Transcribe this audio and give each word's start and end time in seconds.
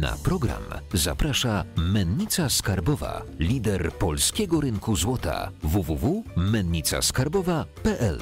Na 0.00 0.16
program 0.24 0.62
zaprasza 0.94 1.64
Mennica 1.76 2.48
Skarbowa, 2.48 3.22
lider 3.38 3.92
polskiego 3.92 4.60
rynku 4.60 4.96
złota 4.96 5.50
www.mennicaskarbowa.pl. 5.62 8.18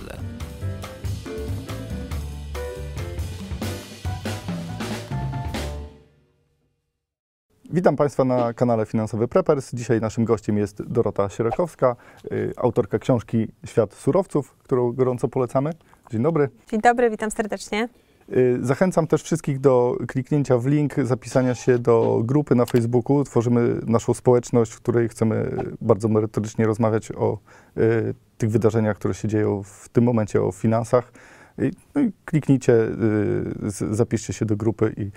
Witam 7.70 7.96
Państwa 7.96 8.24
na 8.24 8.52
kanale 8.52 8.86
Finansowy 8.86 9.28
Preppers. 9.28 9.74
Dzisiaj 9.74 10.00
naszym 10.00 10.24
gościem 10.24 10.58
jest 10.58 10.82
Dorota 10.82 11.28
Sierakowska, 11.28 11.96
y, 12.32 12.52
autorka 12.56 12.98
książki 12.98 13.46
Świat 13.66 13.94
surowców, 13.94 14.56
którą 14.58 14.92
gorąco 14.92 15.28
polecamy. 15.28 15.70
Dzień 16.10 16.22
dobry. 16.22 16.48
Dzień 16.70 16.80
dobry, 16.80 17.10
witam 17.10 17.30
serdecznie. 17.30 17.88
Y, 18.32 18.58
Zachęcam 18.62 19.06
też 19.06 19.22
wszystkich 19.22 19.60
do 19.60 19.96
kliknięcia 20.08 20.58
w 20.58 20.66
link, 20.66 20.94
zapisania 21.02 21.54
się 21.54 21.78
do 21.78 22.20
grupy 22.24 22.54
na 22.54 22.66
Facebooku. 22.66 23.24
Tworzymy 23.24 23.80
naszą 23.86 24.14
społeczność, 24.14 24.72
w 24.72 24.80
której 24.80 25.08
chcemy 25.08 25.56
bardzo 25.80 26.08
merytorycznie 26.08 26.66
rozmawiać 26.66 27.12
o 27.12 27.38
y, 27.78 28.14
tych 28.38 28.50
wydarzeniach, 28.50 28.96
które 28.96 29.14
się 29.14 29.28
dzieją 29.28 29.62
w 29.62 29.88
tym 29.88 30.04
momencie, 30.04 30.42
o 30.42 30.52
finansach. 30.52 31.12
I, 31.58 31.70
no 31.94 32.00
i 32.00 32.12
kliknijcie, 32.24 32.72
y, 32.72 33.70
z- 33.70 33.96
zapiszcie 33.96 34.32
się 34.32 34.44
do 34.46 34.56
grupy 34.56 34.94
i 34.96 35.02
y, 35.02 35.10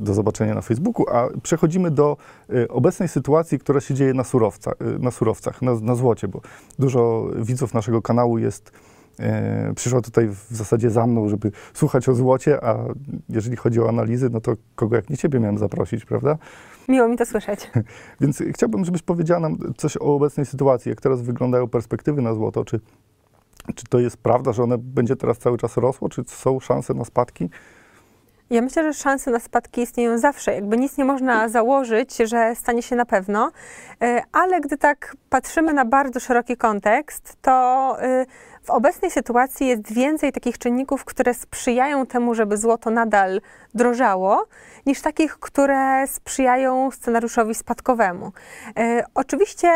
do 0.00 0.14
zobaczenia 0.14 0.54
na 0.54 0.60
Facebooku. 0.60 1.06
A 1.08 1.28
przechodzimy 1.42 1.90
do 1.90 2.16
y, 2.50 2.68
obecnej 2.68 3.08
sytuacji, 3.08 3.58
która 3.58 3.80
się 3.80 3.94
dzieje 3.94 4.14
na, 4.14 4.24
surowca, 4.24 4.72
y, 4.72 4.98
na 4.98 5.10
surowcach, 5.10 5.62
na, 5.62 5.74
na 5.74 5.94
złocie, 5.94 6.28
bo 6.28 6.40
dużo 6.78 7.30
widzów 7.36 7.74
naszego 7.74 8.02
kanału 8.02 8.38
jest 8.38 8.72
e, 9.20 9.72
przyszła 9.76 10.00
tutaj 10.00 10.28
w 10.28 10.46
zasadzie 10.50 10.90
za 10.90 11.06
mną, 11.06 11.28
żeby 11.28 11.50
słuchać 11.74 12.08
o 12.08 12.14
złocie, 12.14 12.64
a 12.64 12.84
jeżeli 13.28 13.56
chodzi 13.56 13.80
o 13.80 13.88
analizy, 13.88 14.30
no 14.30 14.40
to 14.40 14.52
kogo 14.74 14.96
jak 14.96 15.10
nie 15.10 15.16
ciebie 15.16 15.40
miałem 15.40 15.58
zaprosić, 15.58 16.04
prawda? 16.04 16.38
Miło 16.88 17.08
mi 17.08 17.16
to 17.16 17.26
słyszeć. 17.26 17.70
Więc 18.20 18.42
chciałbym, 18.54 18.84
żebyś 18.84 19.02
powiedziała 19.02 19.40
nam 19.40 19.58
coś 19.76 19.96
o 19.96 20.14
obecnej 20.14 20.46
sytuacji, 20.46 20.90
jak 20.90 21.00
teraz 21.00 21.22
wyglądają 21.22 21.68
perspektywy 21.68 22.22
na 22.22 22.34
złoto, 22.34 22.64
czy, 22.64 22.80
czy 23.74 23.84
to 23.88 23.98
jest 23.98 24.16
prawda, 24.16 24.52
że 24.52 24.62
one 24.62 24.78
będzie 24.78 25.16
teraz 25.16 25.38
cały 25.38 25.58
czas 25.58 25.76
rosło, 25.76 26.08
czy 26.08 26.22
są 26.26 26.60
szanse 26.60 26.94
na 26.94 27.04
spadki? 27.04 27.50
Ja 28.50 28.62
myślę, 28.62 28.82
że 28.82 28.94
szanse 28.94 29.30
na 29.30 29.40
spadki 29.40 29.80
istnieją 29.80 30.18
zawsze. 30.18 30.54
Jakby 30.54 30.76
nic 30.76 30.98
nie 30.98 31.04
można 31.04 31.48
założyć, 31.48 32.16
że 32.16 32.54
stanie 32.54 32.82
się 32.82 32.96
na 32.96 33.06
pewno, 33.06 33.50
E, 34.02 34.22
ale 34.32 34.60
gdy 34.60 34.76
tak 34.76 35.16
patrzymy 35.28 35.72
na 35.72 35.84
bardzo 35.84 36.20
szeroki 36.20 36.56
kontekst, 36.56 37.36
to 37.42 37.96
e, 38.02 38.26
w 38.62 38.70
obecnej 38.70 39.10
sytuacji 39.10 39.66
jest 39.66 39.92
więcej 39.92 40.32
takich 40.32 40.58
czynników, 40.58 41.04
które 41.04 41.34
sprzyjają 41.34 42.06
temu, 42.06 42.34
żeby 42.34 42.56
złoto 42.56 42.90
nadal 42.90 43.40
drożało, 43.74 44.46
niż 44.86 45.00
takich, 45.00 45.38
które 45.38 46.06
sprzyjają 46.06 46.90
scenariuszowi 46.90 47.54
spadkowemu. 47.54 48.32
E, 48.76 49.04
Oczywiście 49.14 49.68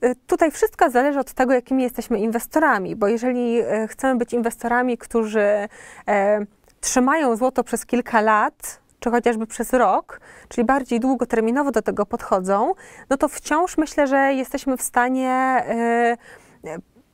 e, 0.00 0.14
Tutaj 0.26 0.50
wszystko 0.50 0.90
zależy 0.90 1.18
od 1.18 1.32
tego, 1.32 1.52
jakimi 1.52 1.82
jesteśmy 1.82 2.20
inwestorami, 2.20 2.96
bo 2.96 3.08
jeżeli 3.08 3.60
e, 3.60 3.88
chcemy 3.88 4.18
być 4.18 4.32
inwestorami, 4.32 4.98
którzy 4.98 5.68
e, 6.08 6.46
trzymają 6.80 7.36
złoto 7.36 7.64
przez 7.64 7.86
kilka 7.86 8.20
lat, 8.20 8.82
czy 9.00 9.10
chociażby 9.10 9.46
przez 9.46 9.72
rok, 9.72 10.20
czyli 10.48 10.64
bardziej 10.64 11.00
długoterminowo 11.00 11.70
do 11.70 11.82
tego 11.82 12.06
podchodzą, 12.06 12.74
no 13.10 13.16
to 13.16 13.28
wciąż 13.28 13.78
myślę, 13.78 14.06
że 14.06 14.32
jesteśmy 14.32 14.76
w 14.76 14.82
stanie 14.82 15.30
e, 15.30 16.16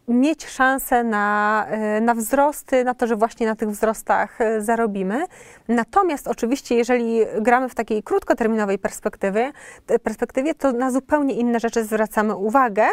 mieć 0.09 0.47
szansę 0.47 1.05
na, 1.05 1.67
e, 1.71 2.01
na 2.01 2.15
wzrosty, 2.15 2.85
na 2.85 2.95
to, 2.95 3.07
że 3.07 3.17
właśnie 3.17 3.47
na 3.47 3.57
tych 3.57 3.71
wzrostach 3.71 4.41
e, 4.41 4.61
zarobimy. 4.61 5.25
Natomiast 5.69 6.29
oczywiście, 6.29 6.75
jeżeli 6.75 7.21
gramy 7.41 7.69
w 7.69 7.75
takiej 7.75 8.03
krótkoterminowej 8.03 8.79
perspektywie, 8.79 9.53
perspektywie, 10.03 10.55
to 10.55 10.73
na 10.73 10.91
zupełnie 10.91 11.35
inne 11.35 11.61
rzeczy 11.61 11.85
zwracamy 11.85 12.37
uwagę. 12.37 12.87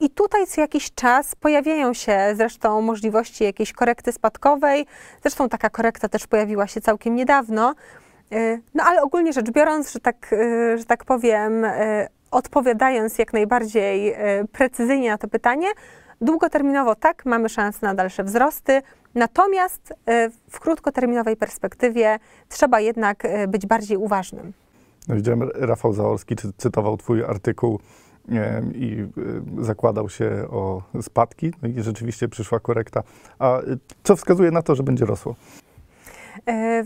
I 0.00 0.10
tutaj 0.10 0.46
co 0.46 0.60
jakiś 0.60 0.94
czas 0.94 1.34
pojawiają 1.34 1.94
się 1.94 2.18
zresztą 2.36 2.80
możliwości 2.80 3.44
jakiejś 3.44 3.72
korekty 3.72 4.12
spadkowej. 4.12 4.86
Zresztą 5.22 5.48
taka 5.48 5.70
korekta 5.70 6.08
też 6.08 6.26
pojawiła 6.26 6.66
się 6.66 6.80
całkiem 6.80 7.14
niedawno. 7.14 7.74
Y, 8.32 8.60
No 8.74 8.84
ale 8.84 9.02
ogólnie 9.02 9.32
rzecz 9.32 9.50
biorąc, 9.50 9.92
że 9.92 10.00
tak, 10.00 10.34
że 10.76 10.84
tak 10.84 11.04
powiem, 11.04 11.66
odpowiadając 12.30 13.18
jak 13.18 13.32
najbardziej 13.32 14.16
precyzyjnie 14.52 15.10
na 15.10 15.18
to 15.18 15.28
pytanie, 15.28 15.68
długoterminowo 16.24 16.94
tak, 16.94 17.26
mamy 17.26 17.48
szansę 17.48 17.78
na 17.86 17.94
dalsze 17.94 18.24
wzrosty, 18.24 18.82
natomiast 19.14 19.90
y, 19.90 19.94
w 20.50 20.60
krótkoterminowej 20.60 21.36
perspektywie 21.36 22.18
trzeba 22.48 22.80
jednak 22.80 23.24
y, 23.24 23.48
być 23.48 23.66
bardziej 23.66 23.96
uważnym. 23.96 24.52
No, 25.08 25.14
Widziałem, 25.14 25.50
Rafał 25.54 25.92
Zaorski 25.92 26.36
cy- 26.36 26.52
cytował 26.56 26.96
twój 26.96 27.24
artykuł 27.24 27.80
em, 28.28 28.74
i 28.74 29.06
y, 29.60 29.64
zakładał 29.64 30.08
się 30.08 30.30
o 30.50 30.82
spadki, 31.02 31.52
no 31.62 31.68
i 31.68 31.82
rzeczywiście 31.82 32.28
przyszła 32.28 32.60
korekta. 32.60 33.02
A 33.38 33.60
co 34.04 34.16
wskazuje 34.16 34.50
na 34.50 34.62
to, 34.62 34.74
że 34.74 34.82
będzie 34.82 35.04
rosło? 35.04 35.34
E, 36.48 36.84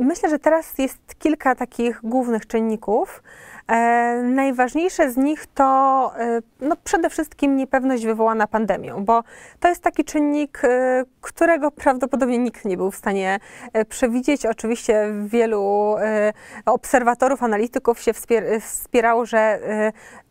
Myślę, 0.00 0.28
że 0.30 0.38
teraz 0.38 0.78
jest 0.78 0.98
kilka 1.18 1.54
takich 1.54 2.00
głównych 2.04 2.46
czynników. 2.46 3.22
E, 3.68 4.22
najważniejsze 4.22 5.10
z 5.10 5.16
nich 5.16 5.46
to 5.54 6.12
e, 6.18 6.40
no, 6.60 6.76
przede 6.84 7.10
wszystkim 7.10 7.56
niepewność 7.56 8.06
wywołana 8.06 8.46
pandemią, 8.46 9.04
bo 9.04 9.22
to 9.60 9.68
jest 9.68 9.82
taki 9.82 10.04
czynnik, 10.04 10.64
e, 10.64 11.04
którego 11.20 11.70
prawdopodobnie 11.70 12.38
nikt 12.38 12.64
nie 12.64 12.76
był 12.76 12.90
w 12.90 12.96
stanie 12.96 13.38
przewidzieć. 13.88 14.46
Oczywiście 14.46 15.06
wielu 15.26 15.94
obserwatorów, 16.66 17.42
analityków 17.42 18.00
się 18.00 18.12
wspier- 18.12 18.60
wspierało, 18.60 19.26
że 19.26 19.60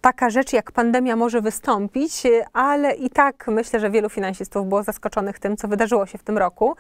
taka 0.02 0.30
rzecz 0.30 0.54
jak 0.54 0.72
pandemia 0.72 1.16
może 1.16 1.42
wystąpić, 1.42 2.24
ale 2.54 2.96
i 2.96 3.10
tak 3.10 3.48
myślę, 3.48 3.80
że 3.80 3.90
wielu 3.90 4.10
finansistów 4.10 4.68
było 4.68 4.84
zaskoczonych 4.84 5.40
tym, 5.40 5.58
co 5.58 5.68
wydarzyło 5.68 6.06
się 6.06 6.18
w 6.18 6.24
tym 6.24 6.38
roku. 6.38 6.76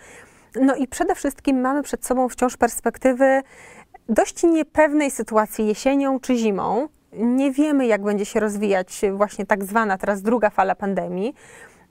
No 0.56 0.76
i 0.76 0.88
przede 0.88 1.16
wszystkim 1.16 1.62
mamy 1.62 1.84
przed 1.84 2.06
sobą 2.06 2.30
wciąż 2.30 2.58
perspektywy 2.58 3.42
dość 4.12 4.44
niepewnej 4.44 5.12
sytuacji 5.12 5.68
jesienią 5.68 6.20
czy 6.20 6.36
zimą. 6.36 6.88
Nie 7.14 7.52
wiemy, 7.52 7.86
jak 7.86 8.04
będzie 8.04 8.26
się 8.26 8.40
rozwijać 8.40 9.02
właśnie 9.14 9.46
tak 9.46 9.64
zwana 9.64 9.98
teraz 9.98 10.22
druga 10.22 10.50
fala 10.50 10.76
pandemii. 10.76 11.36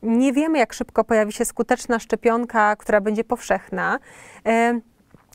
Nie 0.02 0.32
wiemy, 0.32 0.58
jak 0.58 0.72
szybko 0.72 1.04
pojawi 1.04 1.32
się 1.32 1.44
skuteczna 1.44 1.98
szczepionka, 1.98 2.76
która 2.76 3.00
będzie 3.00 3.24
powszechna. 3.24 3.98
E, 4.46 4.80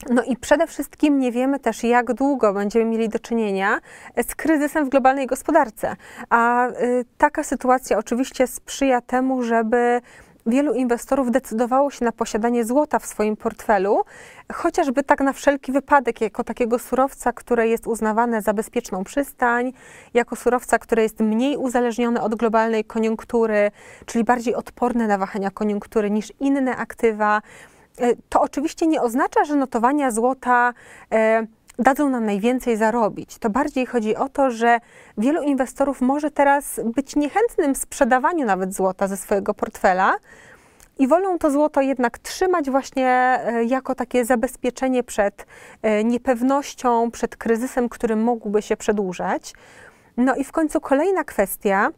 No 0.10 0.24
i 0.24 0.38
przede 0.38 0.68
wszystkim 0.68 1.20
nie 1.20 1.32
wiemy 1.32 1.60
też, 1.60 1.84
jak 1.84 2.14
długo 2.14 2.54
będziemy 2.54 2.86
mieli 2.86 3.10
do 3.10 3.20
czynienia 3.20 3.80
z 4.28 4.36
kryzysem 4.36 4.86
w 4.86 4.90
globalnej 4.90 5.28
gospodarce. 5.28 5.96
A 6.30 6.68
y, 6.70 7.06
taka 7.18 7.44
sytuacja 7.44 7.98
oczywiście 7.98 8.48
sprzyja 8.48 9.02
temu, 9.02 9.44
żeby 9.44 10.02
wielu 10.46 10.74
inwestorów 10.74 11.32
decydowało 11.32 11.92
się 11.92 12.06
na 12.06 12.12
posiadanie 12.12 12.66
złota 12.66 13.00
w 13.00 13.06
swoim 13.06 13.38
portfelu, 13.38 14.02
chociażby 14.54 15.04
tak 15.04 15.20
na 15.22 15.34
wszelki 15.34 15.72
wypadek, 15.72 16.22
jako 16.22 16.44
takiego 16.44 16.80
surowca, 16.80 17.34
które 17.34 17.68
jest 17.68 17.88
uznawane 17.88 18.42
za 18.42 18.54
bezpieczną 18.54 19.04
przystań, 19.04 19.74
jako 20.14 20.36
surowca, 20.36 20.80
który 20.80 21.02
jest 21.02 21.20
mniej 21.20 21.58
uzależniony 21.58 22.22
od 22.22 22.36
globalnej 22.36 22.84
koniunktury, 22.84 23.72
czyli 24.06 24.24
bardziej 24.24 24.56
odporny 24.56 25.08
na 25.08 25.18
wahania 25.18 25.52
koniunktury 25.52 26.12
niż 26.12 26.34
inne 26.40 26.76
aktywa. 26.76 27.42
E, 28.00 28.16
To 28.30 28.42
oczywiście 28.42 28.88
nie 28.88 29.02
oznacza, 29.02 29.46
że 29.46 29.56
notowania 29.56 30.12
złota 30.12 30.74
e, 31.12 31.48
dadzą 31.80 32.10
nam 32.10 32.26
najwięcej 32.26 32.78
zarobić. 32.78 33.38
To 33.38 33.50
bardziej 33.50 33.86
chodzi 33.86 34.16
o 34.16 34.30
to, 34.30 34.52
że 34.52 34.80
wielu 35.18 35.42
inwestorów 35.42 36.02
może 36.02 36.32
teraz 36.32 36.80
być 36.96 37.16
niechętnym 37.16 37.76
sprzedawaniu 37.76 38.46
nawet 38.46 38.74
złota 38.74 39.08
ze 39.08 39.18
swojego 39.18 39.54
portfela 39.54 40.16
i 41.00 41.08
wolą 41.08 41.38
to 41.38 41.52
złoto 41.52 41.82
jednak 41.82 42.18
trzymać 42.20 42.70
właśnie 42.70 43.08
e, 43.08 43.64
jako 43.64 43.96
takie 43.96 44.26
zabezpieczenie 44.26 45.04
przed 45.04 45.46
e, 45.82 46.04
niepewnością, 46.04 47.12
przed 47.12 47.38
kryzysem, 47.38 47.90
który 47.90 48.16
mógłby 48.16 48.62
się 48.62 48.78
przedłużać. 48.78 49.54
No 50.18 50.36
i 50.36 50.44
w 50.44 50.52
końcu 50.52 50.82
kolejna 50.82 51.24
kwestia 51.24 51.90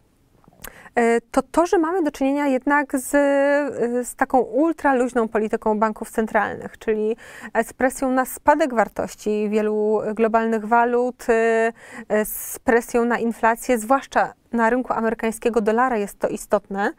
to 1.32 1.42
to, 1.42 1.66
że 1.66 1.78
mamy 1.78 2.04
do 2.04 2.12
czynienia 2.12 2.48
jednak 2.48 2.98
z, 3.00 3.16
e, 3.16 4.04
z 4.04 4.16
taką 4.16 4.40
ultraluźną 4.40 5.28
polityką 5.28 5.80
banków 5.80 6.12
centralnych, 6.12 6.78
czyli 6.78 7.16
e, 7.54 7.64
z 7.64 7.74
presją 7.74 8.12
na 8.12 8.26
spadek 8.26 8.74
wartości 8.74 9.50
wielu 9.50 10.02
globalnych 10.14 10.66
walut, 10.66 11.30
e, 11.30 11.74
e, 12.10 12.26
z 12.26 12.60
presją 12.60 13.06
na 13.06 13.18
inflację, 13.18 13.78
zwłaszcza 13.78 14.34
na 14.52 14.70
rynku 14.70 14.94
amerykańskiego 14.94 15.62
dolara 15.62 15.98
jest 15.98 16.20
to 16.20 16.28
istotne 16.28 16.92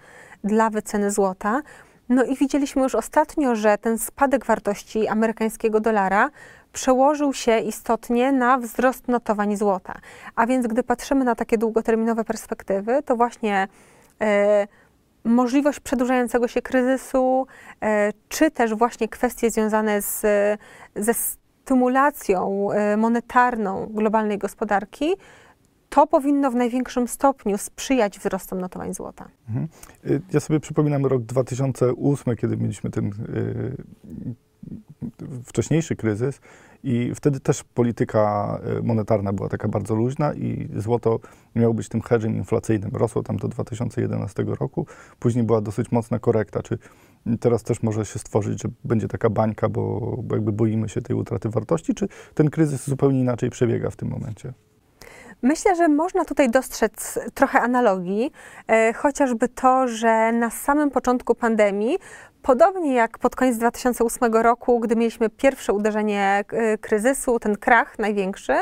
dla 0.45 0.71
wyceny 0.71 1.11
złota. 1.11 1.63
No 2.09 2.25
i 2.25 2.37
widzieliśmy 2.37 2.83
już 2.83 2.95
ostatnio, 2.95 3.55
że 3.55 3.79
ten 3.79 3.99
spadek 3.99 4.45
wartości 4.47 5.09
amerykańskiego 5.09 5.81
dolara 5.81 6.31
przełożył 6.73 7.33
się 7.33 7.59
istotnie 7.59 8.33
na 8.33 8.59
wzrost 8.59 9.09
notowań 9.09 9.57
złota. 9.57 9.95
A 10.37 10.47
więc 10.47 10.67
gdy 10.67 10.83
patrzymy 10.83 11.25
na 11.25 11.35
takie 11.35 11.59
długoterminowe 11.59 12.25
perspektywy, 12.25 13.03
to 13.03 13.17
właśnie 13.17 13.69
e, 14.21 14.67
możliwość 15.25 15.81
przedłużającego 15.81 16.49
się 16.49 16.63
kryzysu, 16.63 17.47
e, 17.83 18.13
czy 18.29 18.51
też 18.51 18.75
właśnie 18.75 19.09
kwestie 19.09 19.51
związane 19.51 20.03
z, 20.03 20.27
ze 20.97 21.15
stymulacją 21.15 22.69
e, 22.73 22.97
monetarną 22.97 23.87
globalnej 23.91 24.39
gospodarki, 24.39 25.15
to 25.89 26.07
powinno 26.07 26.51
w 26.51 26.55
największym 26.55 27.09
stopniu 27.09 27.59
sprzyjać 27.59 28.19
wzrostom 28.19 28.61
notowań 28.61 28.95
złota. 28.95 29.29
Mhm. 29.49 29.69
Ja 30.33 30.41
sobie 30.41 30.61
przypominam 30.61 31.07
rok 31.07 31.23
2008, 31.23 32.37
kiedy 32.37 32.57
mieliśmy 32.57 32.91
ten 32.91 33.11
wcześniejszy 35.45 35.97
kryzys 35.97 36.41
i 36.83 37.13
wtedy 37.15 37.41
też 37.41 37.65
polityka 37.65 38.59
e, 38.79 38.83
monetarna 38.83 39.33
była 39.33 39.49
taka 39.49 39.69
bardzo 39.69 39.95
luźna 39.95 40.35
i 40.35 40.69
złoto 40.77 41.21
miało 41.55 41.75
być 41.75 41.89
tym 41.89 42.03
hedgem 42.03 42.37
inflacyjnym. 42.37 42.91
Rosło 42.95 43.23
tam 43.23 43.37
do 43.37 43.49
2011 43.49 44.45
roku, 44.61 44.87
później 45.19 45.45
była 45.45 45.61
dosyć 45.61 45.93
mocna 45.93 46.19
korekta. 46.19 46.63
Czy 46.63 46.79
teraz 47.41 47.63
też 47.63 47.83
może 47.83 48.05
się 48.05 48.19
stworzyć, 48.19 48.63
że 48.63 48.69
będzie 48.85 49.09
taka 49.09 49.31
bańka, 49.31 49.69
bo, 49.69 50.17
bo 50.23 50.35
jakby 50.35 50.53
boimy 50.53 50.89
się 50.89 51.01
tej 51.01 51.17
utraty 51.17 51.49
wartości, 51.49 51.95
czy 51.95 52.09
ten 52.35 52.51
kryzys 52.51 52.89
zupełnie 52.89 53.21
inaczej 53.21 53.51
przebiega 53.51 53.91
w 53.91 53.97
tym 53.97 54.09
momencie? 54.09 54.53
Myślę, 55.43 55.77
że 55.77 55.89
można 55.89 56.25
tutaj 56.25 56.51
dostrzec 56.51 57.19
trochę 57.35 57.61
analogii, 57.61 58.33
e, 58.69 58.93
chociażby 58.93 59.49
to, 59.49 59.89
że 59.89 60.33
na 60.33 60.51
samym 60.51 60.91
początku 60.91 61.35
pandemii 61.35 61.99
Podobnie 62.43 62.95
jak 62.95 63.19
pod 63.19 63.37
koniec 63.37 63.57
2008 63.57 64.35
roku, 64.35 64.81
gdy 64.81 64.97
mieliśmy 64.97 65.31
pierwsze 65.31 65.73
uderzenie 65.73 66.45
e, 66.53 66.79
kryzysu, 66.79 67.39
ten 67.39 67.57
krach 67.57 67.99
największy, 67.99 68.57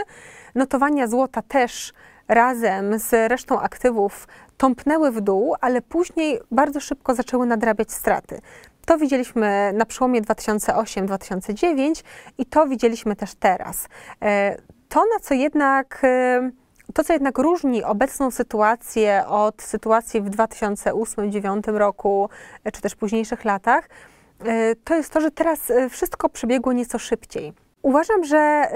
notowania 0.55 1.07
złota 1.07 1.43
też 1.43 1.93
razem 2.29 2.99
z 2.99 3.31
resztą 3.31 3.61
aktywów 3.61 4.29
tąpnęły 4.57 5.11
w 5.11 5.21
dół, 5.21 5.55
ale 5.61 5.83
później 5.83 6.41
bardzo 6.51 6.81
szybko 6.81 7.15
zaczęły 7.15 7.47
nadrabiać 7.47 7.93
straty. 7.93 8.41
To 8.87 8.99
widzieliśmy 8.99 9.73
na 9.75 9.87
przełomie 9.87 10.23
2008-2009 10.23 12.05
i 12.39 12.47
to 12.47 12.67
widzieliśmy 12.67 13.17
też 13.17 13.35
teraz. 13.35 13.89
E, 14.23 14.57
to, 14.89 15.01
na 15.01 15.21
co 15.23 15.35
jednak 15.35 16.01
e, 16.03 16.51
to, 16.95 17.05
co 17.05 17.13
jednak 17.13 17.39
różni 17.39 17.85
obecną 17.85 18.31
sytuację 18.31 19.27
od 19.27 19.63
sytuacji 19.63 20.21
w 20.21 20.31
2008-2009 20.31 21.77
roku, 21.77 22.29
e, 22.65 22.73
czy 22.73 22.81
też 22.83 22.95
późniejszych 22.95 23.45
latach, 23.45 23.89
e, 24.45 24.75
to 24.77 24.95
jest 24.95 25.13
to, 25.13 25.21
że 25.21 25.31
teraz 25.31 25.71
e, 25.71 25.89
wszystko 25.89 26.29
przebiegło 26.29 26.73
nieco 26.73 26.99
szybciej. 26.99 27.53
Uważam, 27.83 28.25
że 28.25 28.71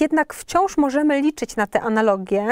jednak 0.00 0.34
wciąż 0.34 0.76
możemy 0.76 1.20
liczyć 1.20 1.56
na 1.56 1.66
te 1.66 1.80
analogie 1.80 2.46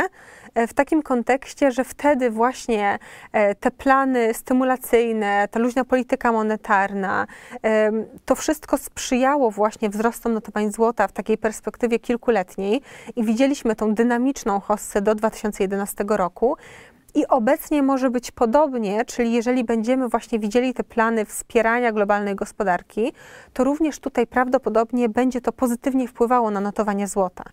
e, 0.54 0.66
w 0.66 0.74
takim 0.74 1.02
kontekście, 1.02 1.72
że 1.72 1.84
wtedy 1.84 2.30
właśnie 2.30 2.98
e, 3.32 3.54
te 3.54 3.70
plany 3.70 4.34
stymulacyjne, 4.34 5.48
ta 5.50 5.60
luźna 5.60 5.84
polityka 5.84 6.32
monetarna, 6.32 7.26
to 8.24 8.34
wszystko 8.34 8.78
sprzyjało 8.78 9.50
właśnie 9.50 9.90
wzrostom 9.90 10.32
notowań 10.32 10.72
złota 10.72 11.08
w 11.08 11.12
takiej 11.12 11.38
perspektywie 11.38 11.98
kilkuletniej 11.98 12.82
i 13.16 13.24
widzieliśmy 13.24 13.76
tą 13.76 13.94
dynamiczną 13.94 14.60
hossę 14.60 15.02
do 15.02 15.14
2011 15.14 16.04
roku. 16.08 16.56
I 17.14 17.26
obecnie 17.26 17.82
może 17.82 18.10
być 18.10 18.30
podobnie, 18.30 19.04
czyli 19.04 19.32
jeżeli 19.32 19.64
będziemy 19.64 20.08
właśnie 20.08 20.38
widzieli 20.38 20.74
te 20.74 20.84
plany 20.84 21.24
wspierania 21.24 21.92
globalnej 21.92 22.34
gospodarki, 22.34 23.12
to 23.52 23.64
również 23.64 23.98
tutaj 23.98 24.26
prawdopodobnie 24.26 25.08
będzie 25.08 25.40
to 25.40 25.52
pozytywnie 25.52 26.08
wpływało 26.08 26.50
na 26.50 26.60
notowanie 26.60 27.06
złota. 27.08 27.44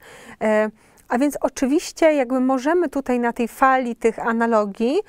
E, 0.42 0.70
a 1.10 1.18
więc 1.18 1.38
oczywiście 1.42 2.14
jakby 2.14 2.40
możemy 2.40 2.90
tutaj 2.90 3.20
na 3.20 3.34
tej 3.34 3.48
fali 3.48 3.96
tych 3.96 4.20
analogii 4.20 5.00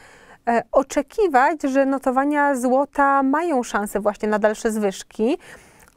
e, 0.48 0.62
oczekiwać, 0.72 1.62
że 1.62 1.86
notowania 1.86 2.56
złota 2.56 3.22
mają 3.22 3.62
szansę 3.62 4.00
właśnie 4.00 4.28
na 4.28 4.38
dalsze 4.38 4.72
zwyżki, 4.72 5.38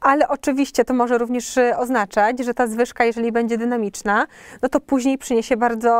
ale 0.02 0.28
oczywiście 0.28 0.84
to 0.84 0.94
może 0.94 1.18
również 1.18 1.58
e, 1.58 1.78
oznaczać, 1.78 2.38
że 2.38 2.54
ta 2.54 2.66
zwyżka, 2.66 3.04
jeżeli 3.04 3.32
będzie 3.32 3.58
dynamiczna, 3.58 4.26
no 4.62 4.68
to 4.68 4.80
później 4.80 5.18
przyniesie 5.18 5.56
bardzo 5.56 5.90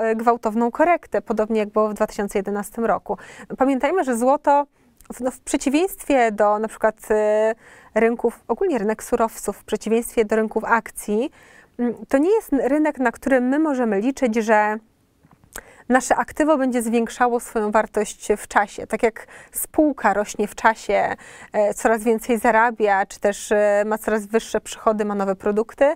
e, 0.00 0.16
gwałtowną 0.16 0.70
korektę, 0.70 1.22
podobnie 1.22 1.60
jak 1.60 1.68
było 1.68 1.88
w 1.88 1.94
2011 1.94 2.82
roku. 2.82 3.18
Pamiętajmy, 3.58 4.04
że 4.04 4.16
złoto 4.16 4.66
w, 5.12 5.20
no, 5.20 5.30
w 5.30 5.40
przeciwieństwie 5.40 6.32
do 6.32 6.58
na 6.58 6.68
przykład 6.68 6.96
e, 7.10 7.54
rynków, 7.94 8.40
ogólnie 8.48 8.78
rynek 8.78 9.02
surowców, 9.02 9.56
w 9.56 9.64
przeciwieństwie 9.64 10.24
do 10.24 10.36
rynków 10.36 10.64
akcji, 10.64 11.30
to 12.08 12.18
nie 12.18 12.30
jest 12.30 12.52
rynek, 12.52 12.98
na 12.98 13.12
którym 13.12 13.44
my 13.48 13.58
możemy 13.58 14.00
liczyć, 14.00 14.34
że 14.34 14.78
nasze 15.92 16.16
aktywo 16.16 16.58
będzie 16.58 16.82
zwiększało 16.82 17.40
swoją 17.40 17.70
wartość 17.70 18.28
w 18.36 18.48
czasie. 18.48 18.86
Tak 18.86 19.02
jak 19.02 19.26
spółka 19.52 20.14
rośnie 20.14 20.48
w 20.48 20.54
czasie, 20.54 21.14
e, 21.52 21.74
coraz 21.74 22.04
więcej 22.04 22.38
zarabia, 22.38 23.06
czy 23.06 23.20
też 23.20 23.52
e, 23.52 23.82
ma 23.86 23.98
coraz 23.98 24.26
wyższe 24.26 24.60
przychody, 24.60 25.04
ma 25.04 25.14
nowe 25.14 25.36
produkty. 25.36 25.94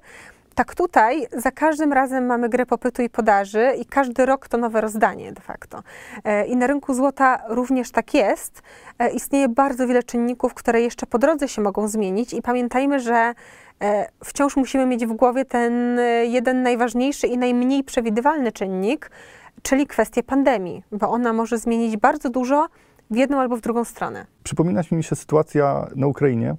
Tak 0.55 0.75
tutaj 0.75 1.27
za 1.33 1.51
każdym 1.51 1.93
razem 1.93 2.27
mamy 2.27 2.49
grę 2.49 2.67
popytu 2.67 3.03
i 3.03 3.11
podaży 3.11 3.73
i 3.81 3.87
każdy 3.87 4.27
rok 4.27 4.49
to 4.49 4.57
nowe 4.57 4.81
rozdanie 4.81 5.33
de 5.33 5.41
facto. 5.41 5.83
E, 6.25 6.47
I 6.47 6.57
na 6.57 6.67
rynku 6.67 6.95
złota 6.95 7.43
również 7.49 7.91
tak 7.91 8.15
jest. 8.15 8.63
Istnieje 9.15 9.49
bardzo 9.49 9.87
wiele 9.87 10.03
czynników, 10.03 10.55
które 10.55 10.81
jeszcze 10.81 11.07
po 11.07 11.19
drodze 11.19 11.49
się 11.49 11.63
mogą 11.63 11.89
zmienić 11.89 12.33
i 12.33 12.43
pamiętajmy, 12.43 13.01
że 13.01 13.35
wciąż 14.25 14.57
musimy 14.57 14.87
mieć 14.87 15.07
w 15.07 15.13
głowie 15.13 15.45
ten 15.45 16.01
jeden 16.25 16.63
najważniejszy 16.63 17.27
i 17.27 17.39
najmniej 17.39 17.85
przewidywalny 17.85 18.53
czynnik, 18.53 19.11
czyli 19.62 19.87
kwestię 19.87 20.23
pandemii, 20.23 20.82
bo 20.93 21.11
ona 21.11 21.32
może 21.32 21.58
zmienić 21.58 21.97
bardzo 21.97 22.31
dużo 22.31 22.67
w 23.11 23.17
jedną 23.17 23.41
albo 23.41 23.56
w 23.56 23.61
drugą 23.61 23.85
stronę. 23.85 24.26
Przypomina 24.44 24.82
mi 24.93 25.05
się 25.05 25.17
sytuacja 25.17 25.88
na 25.97 26.06
Ukrainie 26.06 26.50
e, 26.50 26.56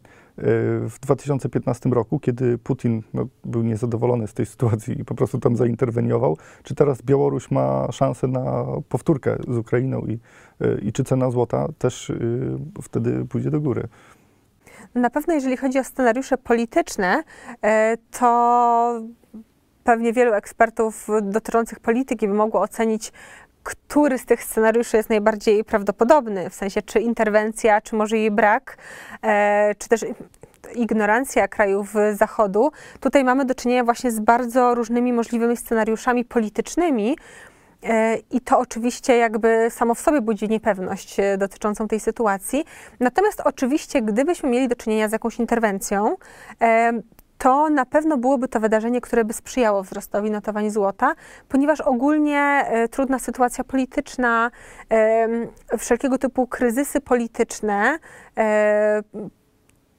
w 0.90 1.00
2015 1.02 1.90
roku, 1.90 2.20
kiedy 2.20 2.58
Putin 2.58 3.04
no, 3.14 3.28
był 3.46 3.64
niezadowolony 3.64 4.28
z 4.28 4.34
tej 4.34 4.46
sytuacji 4.46 5.02
i 5.02 5.06
po 5.06 5.16
prostu 5.16 5.40
tam 5.40 5.56
zainterweniował. 5.56 6.38
Czy 6.64 6.76
teraz 6.76 7.02
Białoruś 7.02 7.52
ma 7.52 7.92
szansę 7.92 8.28
na 8.28 8.66
powtórkę 8.90 9.38
z 9.48 9.58
Ukrainą 9.58 10.02
i, 10.02 10.20
e, 10.62 10.80
i 10.82 10.92
czy 10.92 11.04
cena 11.04 11.32
złota 11.32 11.68
też 11.78 12.10
y, 12.10 12.58
wtedy 12.82 13.26
pójdzie 13.26 13.52
do 13.52 13.62
góry? 13.62 13.88
Na 14.96 15.10
pewno, 15.10 15.34
jeżeli 15.34 15.58
chodzi 15.58 15.80
o 15.80 15.84
scenariusze 15.84 16.38
polityczne, 16.38 17.24
to 18.20 19.02
pewnie 19.88 20.14
wielu 20.14 20.34
ekspertów 20.34 21.08
dotyczących 21.22 21.80
polityki 21.80 22.28
by 22.28 22.34
mogło 22.34 22.62
ocenić, 22.62 23.12
który 23.64 24.18
z 24.18 24.26
tych 24.26 24.44
scenariuszy 24.44 24.98
jest 24.98 25.10
najbardziej 25.10 25.64
prawdopodobny, 25.64 26.50
w 26.50 26.56
sensie 26.56 26.82
czy 26.82 27.00
interwencja, 27.00 27.82
czy 27.82 27.96
może 27.96 28.18
jej 28.18 28.32
brak, 28.32 28.78
e, 29.24 29.76
czy 29.78 29.90
też 29.90 30.06
ignorancja 30.76 31.48
krajów 31.48 31.94
Zachodu. 32.14 32.72
Tutaj 33.00 33.24
mamy 33.24 33.46
do 33.46 33.56
czynienia 33.56 33.84
właśnie 33.84 34.12
z 34.12 34.20
bardzo 34.20 34.76
różnymi 34.76 35.14
możliwymi 35.14 35.58
scenariuszami 35.58 36.26
politycznymi. 36.26 37.18
E, 37.84 38.18
I 38.32 38.42
to 38.42 38.60
oczywiście 38.60 39.18
jakby 39.18 39.68
samo 39.70 39.96
w 39.96 40.00
sobie 40.00 40.22
budzi 40.22 40.50
niepewność 40.50 41.20
e, 41.20 41.38
dotyczącą 41.38 41.88
tej 41.88 42.00
sytuacji. 42.00 42.66
Natomiast 43.00 43.42
oczywiście, 43.46 44.02
gdybyśmy 44.02 44.50
mieli 44.50 44.68
do 44.68 44.76
czynienia 44.76 45.10
z 45.10 45.12
jakąś 45.12 45.40
interwencją, 45.40 46.16
to 47.38 47.70
na 47.70 47.86
pewno 47.86 48.18
byłoby 48.18 48.48
to 48.48 48.60
wydarzenie, 48.60 49.02
które 49.02 49.26
by 49.26 49.34
sprzyjało 49.34 49.84
wzrostowi 49.84 50.32
notowań 50.32 50.70
złota, 50.70 51.16
ponieważ 51.50 51.82
ogólnie 51.82 52.40
e, 52.40 52.88
trudna 52.88 53.20
sytuacja 53.20 53.64
polityczna, 53.64 54.52
wszelkiego 55.78 56.18
typu 56.18 56.48
kryzysy 56.48 57.02
polityczne 57.02 58.00
e, 58.38 59.02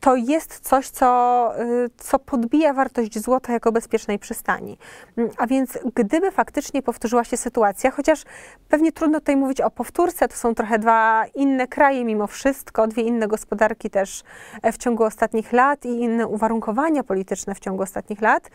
to 0.00 0.16
jest 0.16 0.60
coś, 0.60 0.88
co, 0.88 1.52
y, 1.62 1.90
co 1.96 2.18
podbija 2.18 2.72
wartość 2.72 3.18
złota 3.18 3.52
jako 3.52 3.72
bezpiecznej 3.72 4.18
przystani. 4.18 4.78
Mm, 5.16 5.30
a 5.36 5.46
więc 5.46 5.78
gdyby 5.94 6.30
faktycznie 6.30 6.82
powtórzyła 6.82 7.24
się 7.24 7.36
sytuacja, 7.36 7.90
chociaż 7.90 8.22
pewnie 8.68 8.92
trudno 8.92 9.20
tutaj 9.20 9.36
mówić 9.36 9.60
o 9.60 9.70
powtórce, 9.70 10.28
to 10.28 10.36
są 10.36 10.54
trochę 10.54 10.78
dwa 10.78 11.24
inne 11.34 11.66
kraje 11.66 12.04
mimo 12.04 12.26
wszystko, 12.26 12.86
dwie 12.86 13.02
inne 13.02 13.28
gospodarki 13.28 13.90
też 13.90 14.22
e, 14.62 14.72
w 14.72 14.78
ciągu 14.78 15.04
ostatnich 15.04 15.52
lat 15.52 15.84
i 15.84 15.88
inne 15.88 16.26
uwarunkowania 16.26 17.02
polityczne 17.02 17.54
w 17.54 17.60
ciągu 17.60 17.82
ostatnich 17.82 18.20
lat, 18.20 18.50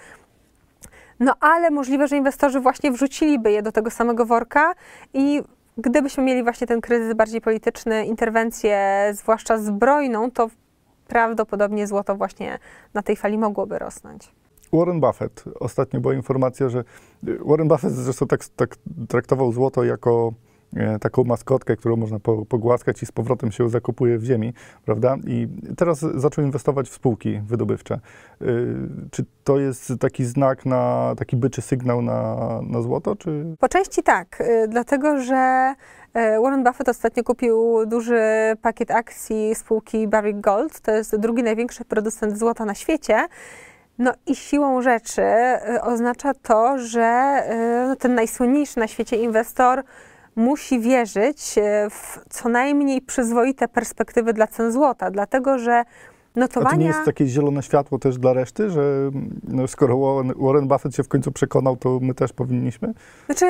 no 1.19 1.33
ale 1.39 1.71
możliwe, 1.71 2.07
że 2.07 2.17
inwestorzy 2.17 2.59
właśnie 2.59 2.91
wrzuciliby 2.91 3.51
je 3.51 3.61
do 3.61 3.71
tego 3.71 3.89
samego 3.89 4.25
worka 4.25 4.73
i 5.13 5.41
gdybyśmy 5.77 6.23
mieli 6.23 6.43
właśnie 6.43 6.67
ten 6.67 6.81
kryzys 6.81 7.13
bardziej 7.13 7.41
polityczny, 7.41 8.05
interwencję, 8.05 9.09
zwłaszcza 9.13 9.57
zbrojną, 9.57 10.31
to 10.31 10.49
prawdopodobnie 11.13 11.87
złoto 11.87 12.15
właśnie 12.15 12.59
na 12.93 13.01
tej 13.01 13.15
fali 13.15 13.37
mogłoby 13.37 13.79
rosnąć. 13.79 14.31
Warren 14.73 14.99
Buffett. 14.99 15.43
Ostatnio 15.59 15.99
była 15.99 16.13
informacja, 16.13 16.69
że 16.69 16.83
Warren 17.23 17.67
Buffett 17.67 17.93
zresztą 17.93 18.27
tak, 18.27 18.45
tak 18.55 18.75
traktował 19.09 19.51
złoto 19.51 19.83
jako 19.83 20.33
taką 21.01 21.23
maskotkę, 21.23 21.75
którą 21.75 21.95
można 21.95 22.19
po, 22.19 22.45
pogłaskać 22.45 23.03
i 23.03 23.05
z 23.05 23.11
powrotem 23.11 23.51
się 23.51 23.69
zakopuje 23.69 24.17
w 24.17 24.23
ziemi, 24.23 24.53
prawda? 24.85 25.17
I 25.27 25.47
teraz 25.77 25.99
zaczął 25.99 26.45
inwestować 26.45 26.89
w 26.89 26.93
spółki 26.93 27.41
wydobywcze. 27.47 27.99
E, 28.41 28.45
czy 29.11 29.25
to 29.43 29.59
jest 29.59 29.93
taki 29.99 30.25
znak 30.25 30.65
na, 30.65 31.13
taki 31.17 31.35
byczy 31.37 31.61
sygnał 31.61 32.01
na, 32.01 32.37
na 32.61 32.81
złoto, 32.81 33.15
czy? 33.15 33.55
Po 33.59 33.69
części 33.69 34.03
tak, 34.03 34.41
e, 34.41 34.67
dlatego 34.67 35.19
że 35.19 35.73
E, 36.13 36.41
Warren 36.41 36.63
Buffett 36.63 36.89
ostatnio 36.89 37.23
kupił 37.23 37.85
duży 37.85 38.21
pakiet 38.61 38.91
akcji 38.91 39.55
spółki 39.55 40.07
Barrick 40.07 40.39
Gold. 40.39 40.79
To 40.79 40.91
jest 40.91 41.15
drugi 41.15 41.43
największy 41.43 41.85
producent 41.85 42.37
złota 42.37 42.65
na 42.65 42.75
świecie. 42.75 43.27
No 43.97 44.13
i 44.25 44.35
siłą 44.35 44.81
rzeczy 44.81 45.23
oznacza 45.81 46.33
to, 46.33 46.77
że 46.77 47.39
no, 47.87 47.95
ten 47.95 48.15
najsłynniejszy 48.15 48.79
na 48.79 48.87
świecie 48.87 49.17
inwestor 49.17 49.83
musi 50.35 50.79
wierzyć 50.79 51.57
y, 51.57 51.89
w 51.89 52.19
co 52.29 52.49
najmniej 52.49 53.01
przyzwoite 53.01 53.67
perspektywy 53.67 54.33
dla 54.33 54.47
cen 54.47 54.71
złota, 54.71 55.11
dlatego 55.11 55.59
że 55.59 55.83
notowania... 56.35 56.69
A 56.69 56.71
to 56.71 56.81
nie 56.81 56.87
jest 56.87 57.05
takie 57.05 57.27
zielone 57.27 57.63
światło 57.63 57.99
też 57.99 58.17
dla 58.17 58.33
reszty, 58.33 58.69
że 58.69 58.81
no, 59.47 59.67
skoro 59.67 59.97
Warren, 59.97 60.33
Warren 60.37 60.67
Buffett 60.67 60.95
się 60.95 61.03
w 61.03 61.07
końcu 61.07 61.31
przekonał, 61.31 61.77
to 61.77 61.99
my 62.01 62.13
też 62.13 62.33
powinniśmy? 62.33 62.93
Znaczy, 63.25 63.45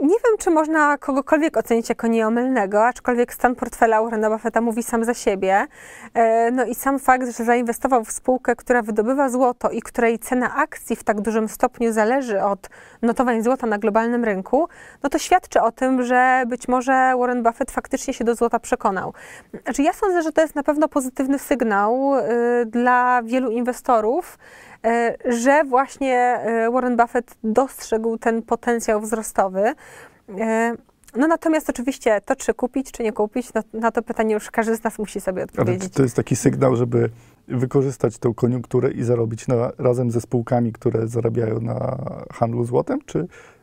nie 0.00 0.08
wiem, 0.08 0.38
czy 0.38 0.50
można 0.50 0.98
kogokolwiek 0.98 1.56
ocenić 1.56 1.88
jako 1.88 2.06
nieomylnego, 2.06 2.86
aczkolwiek 2.86 3.34
stan 3.34 3.54
portfela 3.54 4.02
Warrena 4.02 4.30
Buffetta 4.30 4.60
mówi 4.60 4.82
sam 4.82 5.04
za 5.04 5.14
siebie. 5.14 5.66
E, 6.14 6.50
no 6.50 6.64
i 6.64 6.74
sam 6.74 6.98
fakt, 6.98 7.36
że 7.36 7.44
zainwestował 7.44 8.04
w 8.04 8.12
spółkę, 8.12 8.56
która 8.56 8.82
wydobywa 8.82 9.28
złoto 9.28 9.70
i 9.70 9.82
której 9.82 10.18
cena 10.18 10.54
akcji 10.54 10.96
w 10.96 11.04
tak 11.04 11.20
dużym 11.20 11.48
stopniu 11.48 11.92
zależy 11.92 12.42
od 12.42 12.70
notowań 13.02 13.42
złota 13.42 13.66
na 13.66 13.78
globalnym 13.78 14.24
rynku, 14.24 14.68
no 15.02 15.10
to 15.10 15.18
świadczy 15.18 15.60
o 15.60 15.72
tym, 15.72 16.02
że 16.02 16.44
być 16.46 16.68
może 16.68 17.14
Warren 17.18 17.42
Buffett 17.42 17.70
faktycznie 17.70 18.14
się 18.14 18.24
do 18.24 18.34
złota 18.34 18.58
przekonał. 18.58 19.12
Znaczy, 19.62 19.82
ja 19.82 19.92
sądzę, 19.92 20.22
że 20.22 20.32
to 20.32 20.40
jest 20.40 20.54
na 20.54 20.62
pewno 20.62 20.88
pozytywny 20.88 21.38
sygnał 21.38 22.13
dla 22.66 23.22
wielu 23.22 23.50
inwestorów, 23.50 24.38
y, 24.86 25.32
że 25.32 25.64
właśnie 25.64 26.40
y, 26.66 26.70
Warren 26.70 26.96
Buffett 26.96 27.36
dostrzegł 27.44 28.18
ten 28.18 28.42
potencjał 28.42 29.00
wzrostowy. 29.00 29.68
Y, 29.68 30.34
no 31.16 31.26
natomiast 31.26 31.70
oczywiście 31.70 32.20
to, 32.24 32.36
czy 32.36 32.54
kupić, 32.54 32.92
czy 32.92 33.02
nie 33.02 33.12
kupić, 33.12 33.54
no, 33.54 33.62
na 33.72 33.90
to 33.90 34.02
pytanie 34.02 34.34
już 34.34 34.50
każdy 34.50 34.76
z 34.76 34.84
nas 34.84 34.98
musi 34.98 35.20
sobie 35.20 35.42
Ale 35.42 35.44
odpowiedzieć. 35.44 35.82
czy 35.82 35.96
to 35.96 36.02
jest 36.02 36.16
taki 36.16 36.36
sygnał, 36.36 36.76
żeby 36.76 37.10
wykorzystać 37.48 38.18
tę 38.18 38.32
koniunkturę 38.36 38.90
i 38.90 39.02
zarobić 39.02 39.48
na, 39.48 39.72
razem 39.78 40.10
ze 40.10 40.20
spółkami, 40.20 40.72
które 40.72 41.08
zarabiają 41.08 41.60
na 41.60 41.96
handlu 42.32 42.64
złotem, 42.64 42.98
czy, 43.06 43.18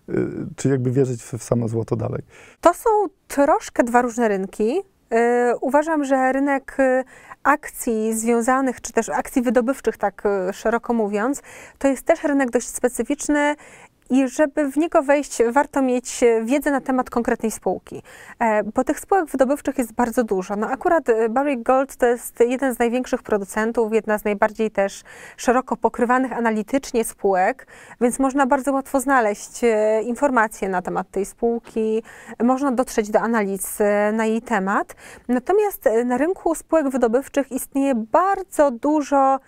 y, 0.09 0.27
czy 0.55 0.69
jakby 0.69 0.91
wierzyć 0.91 1.23
w, 1.23 1.33
w 1.33 1.43
samo 1.43 1.67
złoto 1.67 1.95
dalej? 1.95 2.21
To 2.61 2.73
są 2.73 2.89
troszkę 3.27 3.83
dwa 3.83 4.01
różne 4.01 4.27
rynki. 4.27 4.81
Yy, 5.11 5.57
uważam, 5.61 6.03
że 6.03 6.31
rynek 6.31 6.79
y, 6.79 7.03
akcji 7.43 8.13
związanych, 8.13 8.81
czy 8.81 8.93
też 8.93 9.09
akcji 9.09 9.41
wydobywczych, 9.41 9.97
tak 9.97 10.23
y, 10.49 10.53
szeroko 10.53 10.93
mówiąc, 10.93 11.41
to 11.77 11.87
jest 11.87 12.05
też 12.05 12.23
rynek 12.23 12.49
dość 12.49 12.67
specyficzny 12.67 13.55
i 14.11 14.27
żeby 14.27 14.71
w 14.71 14.77
niego 14.77 15.03
wejść, 15.03 15.37
warto 15.51 15.81
mieć 15.81 16.23
e, 16.23 16.43
wiedzę 16.43 16.71
na 16.71 16.81
temat 16.81 17.09
konkretnej 17.09 17.51
spółki, 17.51 18.01
E, 18.39 18.63
bo 18.63 18.83
tych 18.83 18.99
spółek 18.99 19.25
wydobywczych 19.25 19.77
jest 19.77 19.93
bardzo 19.93 20.23
dużo. 20.23 20.55
No 20.55 20.67
akurat 20.67 21.09
e, 21.09 21.29
Barrick 21.29 21.63
Gold 21.63 21.95
to 21.95 22.05
jest 22.05 22.39
jeden 22.39 22.75
z 22.75 22.79
największych 22.79 23.23
producentów, 23.23 23.93
jedna 23.93 24.17
z 24.17 24.23
najbardziej 24.23 24.71
też 24.71 25.03
szeroko 25.37 25.77
pokrywanych 25.77 26.33
analitycznie 26.33 27.03
spółek, 27.03 27.67
więc 28.01 28.19
można 28.19 28.45
bardzo 28.45 28.73
łatwo 28.73 28.99
znaleźć 28.99 29.61
informacje 30.03 30.69
na 30.69 30.81
temat 30.81 31.11
tej 31.11 31.25
spółki, 31.25 32.03
można 32.43 32.71
dotrzeć 32.71 33.11
do 33.11 33.19
analiz 33.19 33.79
na 34.13 34.25
jej 34.25 34.41
temat. 34.41 34.95
Natomiast 35.27 35.89
na 36.05 36.17
rynku 36.17 36.55
spółek 36.55 36.89
wydobywczych 36.89 37.51
istnieje 37.51 37.95
bardzo 37.95 38.71
dużo 38.71 39.39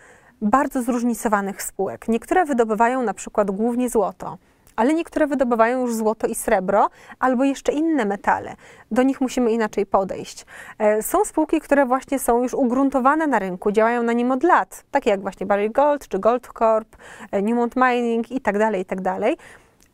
bardzo 0.41 0.81
zróżnicowanych 0.81 1.61
spółek. 1.61 2.07
Niektóre 2.07 2.45
wydobywają 2.45 3.03
na 3.03 3.13
przykład 3.13 3.51
głównie 3.51 3.89
złoto, 3.89 4.37
ale 4.75 4.93
niektóre 4.93 5.27
wydobywają 5.27 5.81
już 5.81 5.95
złoto 5.95 6.27
i 6.27 6.35
srebro 6.35 6.89
albo 7.19 7.43
jeszcze 7.43 7.71
inne 7.71 8.05
metale. 8.05 8.55
Do 8.91 9.03
nich 9.03 9.21
musimy 9.21 9.51
inaczej 9.51 9.85
podejść. 9.85 10.45
E, 10.79 11.03
Są 11.03 11.25
spółki, 11.25 11.61
które 11.61 11.85
właśnie 11.85 12.19
są 12.19 12.43
już 12.43 12.53
ugruntowane 12.53 13.27
na 13.27 13.39
rynku, 13.39 13.71
działają 13.71 14.03
na 14.03 14.13
nim 14.13 14.31
od 14.31 14.43
lat, 14.43 14.83
takie 14.91 15.09
jak 15.09 15.21
właśnie 15.21 15.45
Barrick 15.45 15.75
Gold 15.75 16.07
czy 16.07 16.19
Goldcorp, 16.19 16.95
e, 17.31 17.41
Newmont 17.41 17.75
Mining 17.75 18.31
i 18.31 18.41
tak 18.41 18.57
dalej, 18.57 18.81
i 18.81 18.85
tak. 18.85 18.99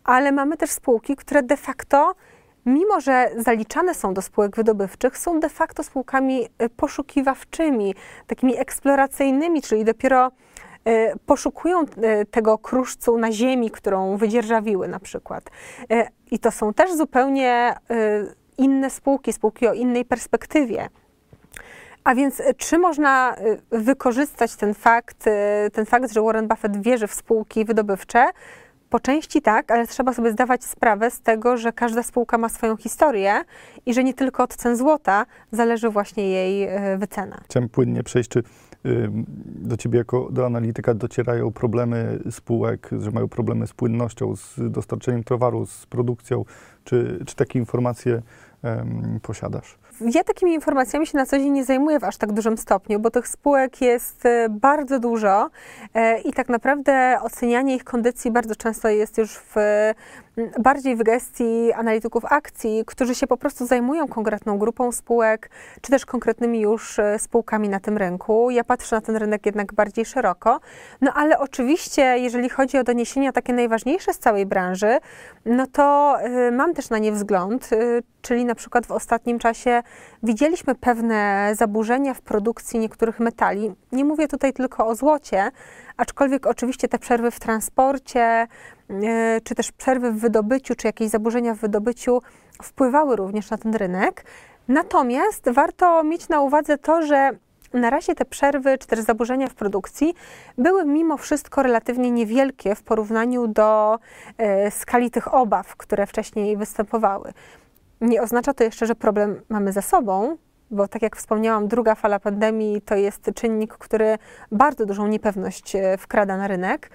Ale 0.03 0.31
mamy 0.31 0.57
też 0.57 0.69
spółki, 0.69 1.15
które 1.15 1.43
de 1.43 1.57
facto 1.57 2.15
mimo 2.65 3.01
że 3.01 3.31
zaliczane 3.37 3.93
są 3.93 4.13
do 4.13 4.21
spółek 4.21 4.55
wydobywczych, 4.55 5.17
są 5.17 5.39
de 5.39 5.49
facto 5.49 5.83
spółkami 5.83 6.47
y, 6.61 6.69
poszukiwawczymi, 6.69 7.95
takimi 8.27 8.57
eksploracyjnymi, 8.57 9.61
czyli 9.61 9.85
dopiero 9.85 10.31
poszukują 11.25 11.81
y, 11.81 12.25
tego 12.31 12.57
kruszcu 12.57 13.17
na 13.17 13.31
ziemi, 13.31 13.71
którą 13.71 14.17
wydzierżawiły 14.17 14.87
na 14.87 14.99
przykład. 14.99 15.49
Y, 15.91 16.07
I 16.31 16.39
to 16.39 16.51
są 16.51 16.73
też 16.73 16.93
zupełnie 16.93 17.75
inne 18.57 18.89
spółki, 18.89 19.33
spółki 19.33 19.67
o 19.67 19.73
innej 19.73 20.05
perspektywie. 20.05 20.89
A 22.03 22.15
więc 22.15 22.41
czy 22.57 22.77
można 22.77 23.35
wykorzystać 23.71 24.55
ten 24.55 24.73
fakt, 24.73 25.25
ten 25.73 25.85
fakt, 25.85 26.13
że 26.13 26.21
Warren 26.21 26.47
Buffett 26.47 26.81
wierzy 26.81 27.07
w 27.07 27.13
spółki 27.13 27.65
wydobywcze? 27.65 28.29
Po 28.89 28.99
części 28.99 29.41
tak, 29.41 29.71
ale 29.71 29.87
trzeba 29.87 30.13
sobie 30.13 30.31
zdawać 30.31 30.63
sprawę 30.63 31.11
z 31.11 31.21
tego, 31.21 31.57
że 31.57 31.73
każda 31.73 32.03
spółka 32.03 32.37
ma 32.37 32.49
swoją 32.49 32.77
historię 32.77 33.33
i 33.85 33.93
że 33.93 34.03
nie 34.03 34.13
tylko 34.13 34.43
od 34.43 34.55
cen 34.55 34.75
złota 34.75 35.25
zależy 35.51 35.89
właśnie 35.89 36.29
jej 36.29 36.63
e, 36.63 36.97
wycena. 36.97 37.41
Chciałem 37.45 37.69
płynnie 37.69 38.03
przejść, 38.03 38.29
czy 38.29 38.43
do 39.45 39.77
ciebie 39.77 39.97
jako 39.97 40.29
do 40.31 40.45
analityka 40.45 40.93
docierają 40.93 41.51
problemy 41.51 42.19
spółek, 42.31 42.89
że 42.99 43.11
mają 43.11 43.27
problemy 43.27 43.67
z 43.67 43.73
płynnością, 43.73 44.35
z 44.35 44.53
dostarczeniem 44.57 45.23
towaru, 45.23 45.65
z 45.65 45.85
produkcją, 45.85 46.45
czy, 46.83 47.19
czy 47.25 47.35
takie 47.35 47.59
informacje 47.59 48.21
em, 48.63 49.19
posiadasz? 49.21 49.77
Ja 50.01 50.23
takimi 50.23 50.53
informacjami 50.53 51.07
się 51.07 51.17
na 51.17 51.25
co 51.25 51.37
dzień 51.37 51.49
nie 51.49 51.65
zajmuję 51.65 51.99
w 51.99 52.03
aż 52.03 52.17
tak 52.17 52.31
dużym 52.31 52.57
stopniu, 52.57 52.99
bo 52.99 53.11
tych 53.11 53.27
spółek 53.27 53.81
jest 53.81 54.25
e, 54.25 54.47
bardzo 54.49 54.99
dużo 54.99 55.49
e, 55.93 56.21
i 56.21 56.33
tak 56.33 56.49
naprawdę 56.49 57.17
ocenianie 57.21 57.75
ich 57.75 57.83
kondycji 57.83 58.31
bardzo 58.31 58.55
często 58.55 58.89
jest 58.89 59.17
już 59.17 59.31
w, 59.37 59.55
bardziej 60.59 60.95
w 60.95 61.03
gestii 61.03 61.73
analityków 61.73 62.25
akcji, 62.25 62.83
którzy 62.85 63.15
się 63.15 63.27
po 63.27 63.37
prostu 63.37 63.65
zajmują 63.65 64.07
konkretną 64.07 64.57
grupą 64.57 64.91
spółek, 64.91 65.49
czy 65.81 65.91
też 65.91 66.05
konkretnymi 66.05 66.61
już 66.61 66.99
e, 66.99 67.19
spółkami 67.19 67.69
na 67.69 67.79
tym 67.79 67.97
rynku. 67.97 68.49
Ja 68.49 68.63
patrzę 68.63 68.95
na 68.95 69.01
ten 69.01 69.15
rynek 69.15 69.45
jednak 69.45 69.73
bardziej 69.73 70.05
szeroko. 70.05 70.59
No 71.01 71.11
ale 71.15 71.39
oczywiście, 71.39 72.01
jeżeli 72.01 72.49
chodzi 72.49 72.77
o 72.77 72.83
doniesienia 72.83 73.31
takie 73.31 73.53
najważniejsze 73.53 74.13
z 74.13 74.19
całej 74.19 74.45
branży, 74.45 74.97
no 75.45 75.67
to 75.67 76.17
y, 76.47 76.51
mam 76.51 76.73
też 76.73 76.89
na 76.89 76.97
nie 76.97 77.11
wzgląd, 77.11 77.73
y, 77.73 78.03
czyli 78.21 78.45
na 78.45 78.55
przykład 78.55 78.85
w 78.85 78.91
ostatnim 78.91 79.39
czasie 79.39 79.83
widzieliśmy 80.23 80.75
pewne 80.75 81.51
zaburzenia 81.55 82.13
w 82.13 82.21
produkcji 82.21 82.79
niektórych 82.79 83.19
metali. 83.19 83.71
Nie 83.91 84.05
mówię 84.05 84.27
tutaj 84.27 84.53
tylko 84.53 84.87
o 84.87 84.95
złocie, 84.95 85.51
aczkolwiek 85.99 86.47
oczywiście 86.47 86.87
te 86.87 86.99
przerwy 86.99 87.31
w 87.31 87.39
transporcie, 87.39 88.47
y, 88.89 89.41
czy 89.43 89.55
też 89.55 89.71
przerwy 89.71 90.11
w 90.11 90.19
wydobyciu, 90.19 90.75
czy 90.75 90.87
jakieś 90.87 91.09
zaburzenia 91.09 91.53
w 91.53 91.57
wydobyciu 91.57 92.21
wpływały 92.63 93.15
również 93.15 93.49
na 93.49 93.57
ten 93.57 93.75
rynek. 93.75 94.25
Natomiast 94.67 95.49
warto 95.49 96.03
mieć 96.03 96.29
na 96.29 96.41
uwadze 96.41 96.77
to, 96.77 97.01
że 97.01 97.31
na 97.73 97.89
razie 97.89 98.15
te 98.15 98.25
przerwy 98.25 98.77
czy 98.77 98.87
też 98.87 98.99
zaburzenia 98.99 99.47
w 99.47 99.53
produkcji 99.53 100.13
były 100.57 100.85
mimo 100.85 101.17
wszystko 101.17 101.63
relatywnie 101.63 102.11
niewielkie 102.11 102.75
w 102.75 102.83
porównaniu 102.83 103.47
do 103.47 103.99
e, 104.37 104.71
skali 104.71 105.11
tych 105.11 105.33
obaw, 105.33 105.75
które 105.75 106.07
wcześniej 106.07 106.57
występowały. 106.57 107.33
Nie 108.01 108.21
oznacza 108.21 108.53
to 108.53 108.63
jeszcze, 108.63 108.85
że 108.85 108.95
problem 108.95 109.41
mamy 109.49 109.71
za 109.71 109.81
sobą, 109.81 110.37
bo 110.71 110.87
tak 110.87 111.01
jak 111.01 111.15
wspomniałam, 111.15 111.67
druga 111.67 111.95
fala 111.95 112.19
pandemii 112.19 112.81
to 112.81 112.95
jest 112.95 113.31
czynnik, 113.35 113.73
który 113.73 114.17
bardzo 114.51 114.85
dużą 114.85 115.07
niepewność 115.07 115.75
e, 115.75 115.97
wkrada 115.97 116.37
na 116.37 116.47
rynek. 116.47 116.89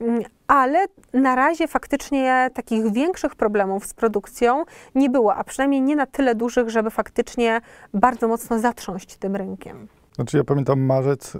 Mm, 0.00 0.22
Ale 0.46 0.86
na 1.12 1.34
razie 1.34 1.68
faktycznie 1.68 2.50
takich 2.54 2.92
większych 2.92 3.34
problemów 3.34 3.86
z 3.86 3.94
produkcją 3.94 4.64
nie 4.94 5.10
było, 5.10 5.34
a 5.34 5.44
przynajmniej 5.44 5.82
nie 5.82 5.96
na 5.96 6.06
tyle 6.06 6.34
dużych, 6.34 6.70
żeby 6.70 6.90
faktycznie 6.90 7.60
bardzo 7.94 8.28
mocno 8.28 8.58
zatrząść 8.58 9.16
tym 9.16 9.36
rynkiem. 9.36 9.88
Znaczy 10.14 10.36
ja 10.36 10.44
pamiętam 10.44 10.80
marzec 10.80 11.34
y, 11.34 11.38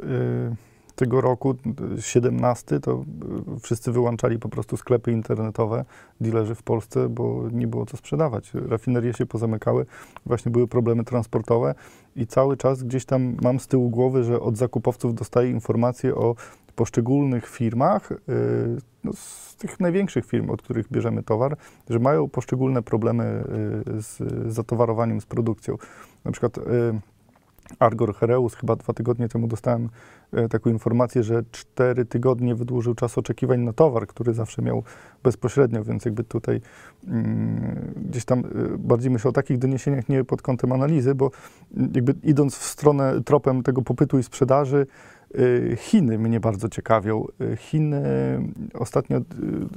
tego 0.98 1.20
roku, 1.20 1.54
y, 1.98 2.02
17, 2.02 2.80
to 2.80 3.04
y, 3.56 3.60
wszyscy 3.60 3.92
wyłączali 3.92 4.38
po 4.38 4.48
prostu 4.48 4.76
sklepy 4.76 5.12
internetowe, 5.12 5.84
dealerzy 6.20 6.54
w 6.54 6.62
Polsce, 6.62 7.08
bo 7.08 7.42
nie 7.52 7.66
było 7.66 7.86
co 7.86 7.96
sprzedawać. 7.96 8.52
Rafinerie 8.68 9.12
się 9.12 9.26
pozamykały, 9.26 9.86
właśnie 10.26 10.52
były 10.52 10.68
problemy 10.68 11.04
transportowe 11.04 11.74
i 12.16 12.26
cały 12.26 12.56
czas 12.56 12.82
gdzieś 12.82 13.04
tam 13.04 13.36
mam 13.42 13.60
z 13.60 13.66
tyłu 13.66 13.90
głowy, 13.90 14.24
że 14.24 14.40
od 14.40 14.56
zakupowców 14.56 15.14
dostaję 15.14 15.50
informacje 15.50 16.14
o 16.14 16.34
poszczególnych 16.76 17.48
firmach, 17.48 18.12
y, 18.12 18.16
no 19.04 19.12
z 19.12 19.56
tych 19.56 19.80
największych 19.80 20.26
firm, 20.26 20.50
od 20.50 20.62
których 20.62 20.88
bierzemy 20.92 21.22
towar, 21.22 21.56
że 21.90 21.98
mają 21.98 22.28
poszczególne 22.28 22.82
problemy 22.82 23.44
y, 23.98 24.02
z 24.02 24.22
zatowarowaniem, 24.52 25.20
z 25.20 25.26
produkcją. 25.26 25.76
Na 26.24 26.32
przykład 26.32 26.58
Argor 27.78 28.14
Hereus, 28.14 28.54
chyba 28.54 28.76
dwa 28.76 28.92
tygodnie 28.92 29.28
temu 29.28 29.46
dostałem 29.46 29.88
e, 30.32 30.48
taką 30.48 30.70
informację, 30.70 31.22
że 31.22 31.42
cztery 31.50 32.04
tygodnie 32.04 32.54
wydłużył 32.54 32.94
czas 32.94 33.18
oczekiwań 33.18 33.60
na 33.60 33.72
towar, 33.72 34.06
który 34.06 34.34
zawsze 34.34 34.62
miał 34.62 34.82
bezpośrednio, 35.22 35.84
więc 35.84 36.04
jakby 36.04 36.24
tutaj 36.24 36.60
mm, 37.06 37.94
gdzieś 37.96 38.24
tam 38.24 38.38
e, 38.38 38.44
bardziej 38.78 39.10
myślę 39.10 39.28
o 39.28 39.32
takich 39.32 39.58
doniesieniach 39.58 40.08
nie 40.08 40.24
pod 40.24 40.42
kątem 40.42 40.72
analizy, 40.72 41.14
bo 41.14 41.30
mm, 41.76 41.90
jakby 41.94 42.14
idąc 42.22 42.56
w 42.56 42.64
stronę 42.64 43.20
tropem 43.24 43.62
tego 43.62 43.82
popytu 43.82 44.18
i 44.18 44.22
sprzedaży, 44.22 44.86
Chiny 45.76 46.18
mnie 46.18 46.40
bardzo 46.40 46.68
ciekawią. 46.68 47.24
Y, 47.40 47.56
Chiny, 47.56 48.02
ostatnio 48.74 49.18
y, 49.18 49.22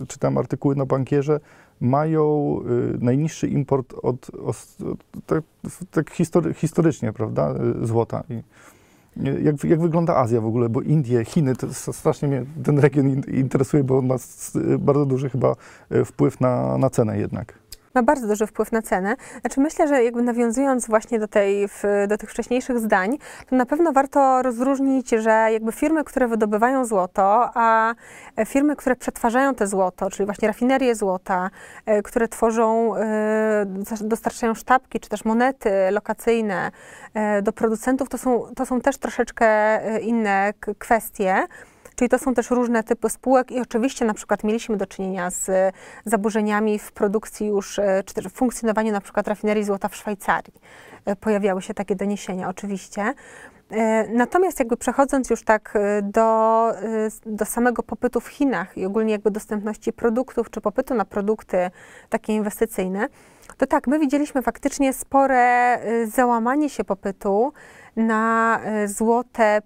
czytałem 0.08 0.38
artykuły 0.38 0.76
na 0.76 0.86
bankierze, 0.86 1.40
mają 1.82 2.58
y, 2.96 3.04
najniższy 3.06 3.48
import 3.48 3.94
od, 4.02 4.30
od, 4.30 4.78
tak, 5.26 5.44
tak 5.92 6.10
history, 6.12 6.54
historycznie, 6.54 7.14
prawda, 7.14 7.56
y, 7.84 7.88
złota. 7.88 8.24
I, 8.30 8.34
y, 9.28 9.42
jak, 9.42 9.64
jak 9.64 9.82
wygląda 9.82 10.16
Azja 10.16 10.42
w 10.42 10.46
ogóle, 10.46 10.70
bo 10.70 10.82
Indie, 10.82 11.26
Chiny, 11.26 11.54
strasznie 11.92 12.28
mnie 12.28 12.46
ten 12.64 12.80
region 12.80 13.10
in- 13.10 13.24
interesuje, 13.38 13.84
bo 13.84 13.98
on 13.98 14.08
ma 14.08 14.16
bardzo 14.80 15.06
duży 15.06 15.30
chyba 15.30 15.56
y, 15.92 16.06
wpływ 16.06 16.40
na, 16.40 16.78
na 16.78 16.90
cenę 16.90 17.18
jednak. 17.20 17.61
Ma 17.94 18.04
bardzo 18.04 18.28
duży 18.28 18.48
wpływ 18.48 18.72
na 18.72 18.82
cenę. 18.82 19.16
Znaczy 19.42 19.60
myślę, 19.60 19.88
że 19.88 20.04
jakby 20.04 20.22
nawiązując 20.22 20.88
właśnie 20.88 21.20
do, 21.20 21.28
tej, 21.28 21.68
do 22.08 22.18
tych 22.18 22.32
wcześniejszych 22.32 22.80
zdań, 22.80 23.18
to 23.50 23.56
na 23.56 23.66
pewno 23.66 23.92
warto 23.92 24.42
rozróżnić, 24.42 25.10
że 25.10 25.48
jakby 25.52 25.72
firmy, 25.72 26.04
które 26.04 26.28
wydobywają 26.28 26.86
złoto, 26.86 27.50
a 27.54 27.96
firmy, 28.46 28.76
które 28.76 28.96
przetwarzają 28.96 29.56
te 29.56 29.68
złoto, 29.68 30.10
czyli 30.10 30.26
właśnie 30.26 30.48
rafinerie 30.48 30.96
złota, 30.96 31.50
e, 31.86 32.02
które 32.02 32.28
tworzą, 32.28 32.96
e, 32.96 33.66
dostarczają 34.02 34.54
sztabki 34.54 35.00
czy 35.00 35.10
też 35.10 35.26
monety 35.26 35.70
lokacyjne 35.92 36.72
e, 37.14 37.42
do 37.42 37.54
producentów, 37.54 38.10
to 38.10 38.18
są, 38.18 38.44
to 38.56 38.66
są 38.66 38.82
też 38.82 38.98
troszeczkę 38.98 39.80
inne 40.00 40.54
kwestie. 40.80 41.48
Czyli 42.02 42.10
to 42.10 42.20
są 42.20 42.34
też 42.34 42.50
różne 42.50 42.84
typy 42.84 43.10
spółek 43.10 43.52
i 43.52 43.60
oczywiście 43.60 44.06
na 44.06 44.14
przykład 44.14 44.44
mieliśmy 44.44 44.78
do 44.78 44.86
czynienia 44.86 45.30
z 45.30 45.50
e, 45.50 45.72
zaburzeniami 46.06 46.80
w 46.80 46.92
produkcji 46.92 47.48
już, 47.48 47.80
e, 47.80 48.04
czy 48.06 48.14
też 48.14 48.26
w 48.26 48.32
funkcjonowaniu 48.32 48.92
na 48.92 49.02
przykład 49.02 49.28
rafinerii 49.28 49.64
złota 49.64 49.88
w 49.88 49.96
Szwajcarii. 49.96 50.54
E, 51.06 51.16
Pojawiały 51.16 51.62
się 51.62 51.74
takie 51.74 51.96
doniesienia 51.96 52.50
oczywiście. 52.50 53.14
Natomiast 54.14 54.60
jakby 54.60 54.78
przechodząc 54.78 55.30
już 55.30 55.44
tak 55.44 55.78
do, 56.04 56.72
do 57.26 57.46
samego 57.46 57.84
popytu 57.84 58.20
w 58.20 58.28
Chinach 58.28 58.78
i 58.78 58.86
ogólnie 58.86 59.12
jakby 59.12 59.32
dostępności 59.32 59.94
produktów, 59.94 60.50
czy 60.50 60.62
popytu 60.62 60.96
na 60.96 61.06
produkty 61.06 61.58
takie 62.10 62.34
inwestycyjne, 62.34 63.08
to 63.58 63.68
tak, 63.68 63.88
my 63.88 64.00
widzieliśmy 64.00 64.42
faktycznie 64.42 64.94
spore 64.94 65.80
załamanie 66.08 66.70
się 66.70 66.84
popytu 66.84 67.54
na 67.96 68.60
złote 68.86 69.62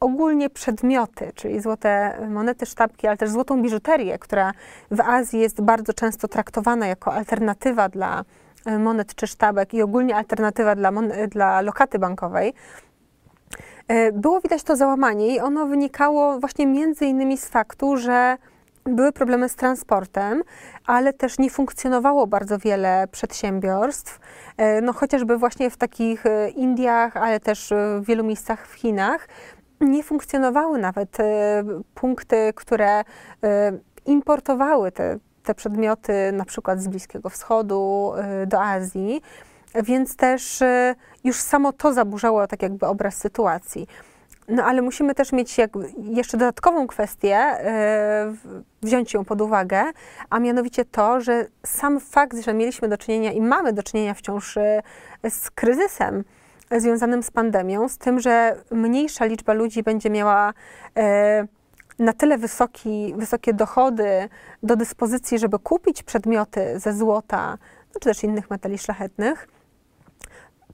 ogólnie 0.00 0.50
przedmioty, 0.50 1.32
czyli 1.34 1.60
złote 1.60 2.18
monety, 2.30 2.66
sztabki, 2.66 3.06
ale 3.06 3.16
też 3.16 3.30
złotą 3.30 3.62
biżuterię, 3.62 4.18
która 4.18 4.52
w 4.90 5.00
Azji 5.00 5.40
jest 5.40 5.60
bardzo 5.60 5.92
często 5.92 6.28
traktowana 6.28 6.86
jako 6.86 7.12
alternatywa 7.12 7.88
dla 7.88 8.24
e, 8.66 8.78
monet 8.78 9.14
czy 9.14 9.26
sztabek 9.26 9.74
i 9.74 9.82
ogólnie 9.82 10.16
alternatywa 10.16 10.74
dla, 10.74 10.92
dla 11.28 11.60
lokaty 11.60 11.98
bankowej. 11.98 12.54
E, 13.88 14.12
Było 14.12 14.40
widać 14.40 14.62
to 14.62 14.76
załamanie 14.76 15.34
i 15.34 15.40
ono 15.40 15.66
wynikało 15.66 16.40
właśnie 16.40 16.66
między 16.66 17.06
innymi 17.06 17.38
z 17.38 17.48
faktu, 17.48 17.96
że 17.96 18.36
były 18.84 19.12
problemy 19.12 19.48
z 19.48 19.56
transportem, 19.56 20.42
ale 20.86 21.12
też 21.12 21.38
nie 21.38 21.50
funkcjonowało 21.50 22.26
bardzo 22.26 22.58
wiele 22.58 23.08
przedsiębiorstw, 23.12 24.20
e, 24.56 24.80
no 24.80 24.92
chociażby 24.92 25.38
właśnie 25.38 25.70
w 25.70 25.76
takich 25.76 26.24
Indiach, 26.56 27.16
ale 27.16 27.40
też 27.40 27.72
w 28.00 28.06
wielu 28.06 28.24
miejscach 28.24 28.66
w 28.66 28.74
Chinach 28.74 29.28
nie 29.80 30.02
funkcjonowały 30.02 30.78
nawet 30.78 31.20
e, 31.20 31.64
punkty, 31.94 32.52
które 32.54 33.00
e, 33.00 33.04
importowały 34.06 34.92
te, 34.92 35.18
te 35.42 35.54
przedmioty 35.54 36.12
na 36.32 36.44
przykład 36.44 36.80
z 36.80 36.88
Bliskiego 36.88 37.30
Wschodu 37.30 38.12
e, 38.16 38.46
do 38.46 38.62
Azji, 38.62 39.22
więc 39.74 40.16
też 40.16 40.62
już 41.24 41.36
samo 41.36 41.72
to 41.72 41.92
zaburzało 41.92 42.46
tak 42.46 42.62
jakby 42.62 42.86
obraz 42.86 43.16
sytuacji. 43.16 43.86
No 44.48 44.64
ale 44.64 44.82
musimy 44.82 45.14
też 45.14 45.32
mieć 45.32 45.56
jeszcze 45.98 46.36
dodatkową 46.36 46.86
kwestię, 46.86 47.38
wziąć 48.82 49.14
ją 49.14 49.24
pod 49.24 49.40
uwagę, 49.40 49.82
a 50.30 50.38
mianowicie 50.38 50.84
to, 50.84 51.20
że 51.20 51.46
sam 51.66 52.00
fakt, 52.00 52.38
że 52.38 52.54
mieliśmy 52.54 52.88
do 52.88 52.98
czynienia 52.98 53.32
i 53.32 53.40
mamy 53.40 53.72
do 53.72 53.82
czynienia 53.82 54.14
wciąż 54.14 54.58
z 55.28 55.50
kryzysem 55.50 56.24
związanym 56.76 57.22
z 57.22 57.30
pandemią, 57.30 57.88
z 57.88 57.98
tym, 57.98 58.20
że 58.20 58.56
mniejsza 58.70 59.24
liczba 59.24 59.52
ludzi 59.52 59.82
będzie 59.82 60.10
miała 60.10 60.52
e, 60.96 61.46
na 61.98 62.12
tyle 62.12 62.38
wysoki, 62.38 63.14
wysokie 63.16 63.54
dochody 63.54 64.28
do 64.62 64.76
dyspozycji, 64.76 65.38
żeby 65.38 65.58
kupić 65.58 66.02
przedmioty 66.02 66.78
ze 66.78 66.92
złota, 66.92 67.58
no, 67.94 68.00
czy 68.00 68.08
też 68.08 68.24
innych 68.24 68.50
metali 68.50 68.78
szlachetnych, 68.78 69.48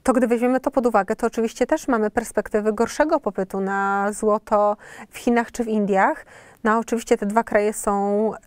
to 0.03 0.13
gdy 0.13 0.27
weźmiemy 0.27 0.59
to 0.59 0.71
pod 0.71 0.85
uwagę, 0.85 1.15
to 1.15 1.27
oczywiście 1.27 1.67
też 1.67 1.87
mamy 1.87 2.11
perspektywy 2.11 2.73
gorszego 2.73 3.19
popytu 3.19 3.59
na 3.59 4.11
złoto 4.11 4.77
w 5.09 5.17
Chinach 5.17 5.51
czy 5.51 5.63
w 5.63 5.67
Indiach. 5.67 6.25
No 6.65 6.77
oczywiście 6.77 7.17
te 7.17 7.25
dwa 7.25 7.43
kraje 7.43 7.73
są 7.73 8.31
y, 8.33 8.37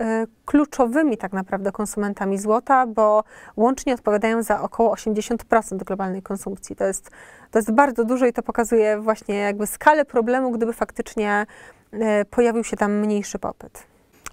kluczowymi 0.44 1.16
tak 1.16 1.33
naprawdę 1.33 1.72
konsumentami 1.72 2.38
złota, 2.38 2.87
bo 2.87 3.24
łącznie 3.57 3.94
odpowiadają 3.94 4.42
za 4.42 4.62
około 4.62 4.94
80% 4.94 5.76
globalnej 5.76 6.22
konsumpcji. 6.22 6.76
To 6.76 6.85
jest, 6.85 7.11
to 7.50 7.59
jest 7.59 7.72
bardzo 7.72 8.04
dużo 8.04 8.26
i 8.26 8.33
to 8.33 8.42
pokazuje 8.42 9.00
właśnie 9.00 9.35
jakby 9.35 9.66
skalę 9.66 10.04
problemu, 10.04 10.50
gdyby 10.50 10.72
faktycznie 10.72 11.46
y, 11.94 11.98
pojawił 12.31 12.64
się 12.64 12.76
tam 12.76 12.92
mniejszy 12.92 13.38
popyt. 13.38 13.87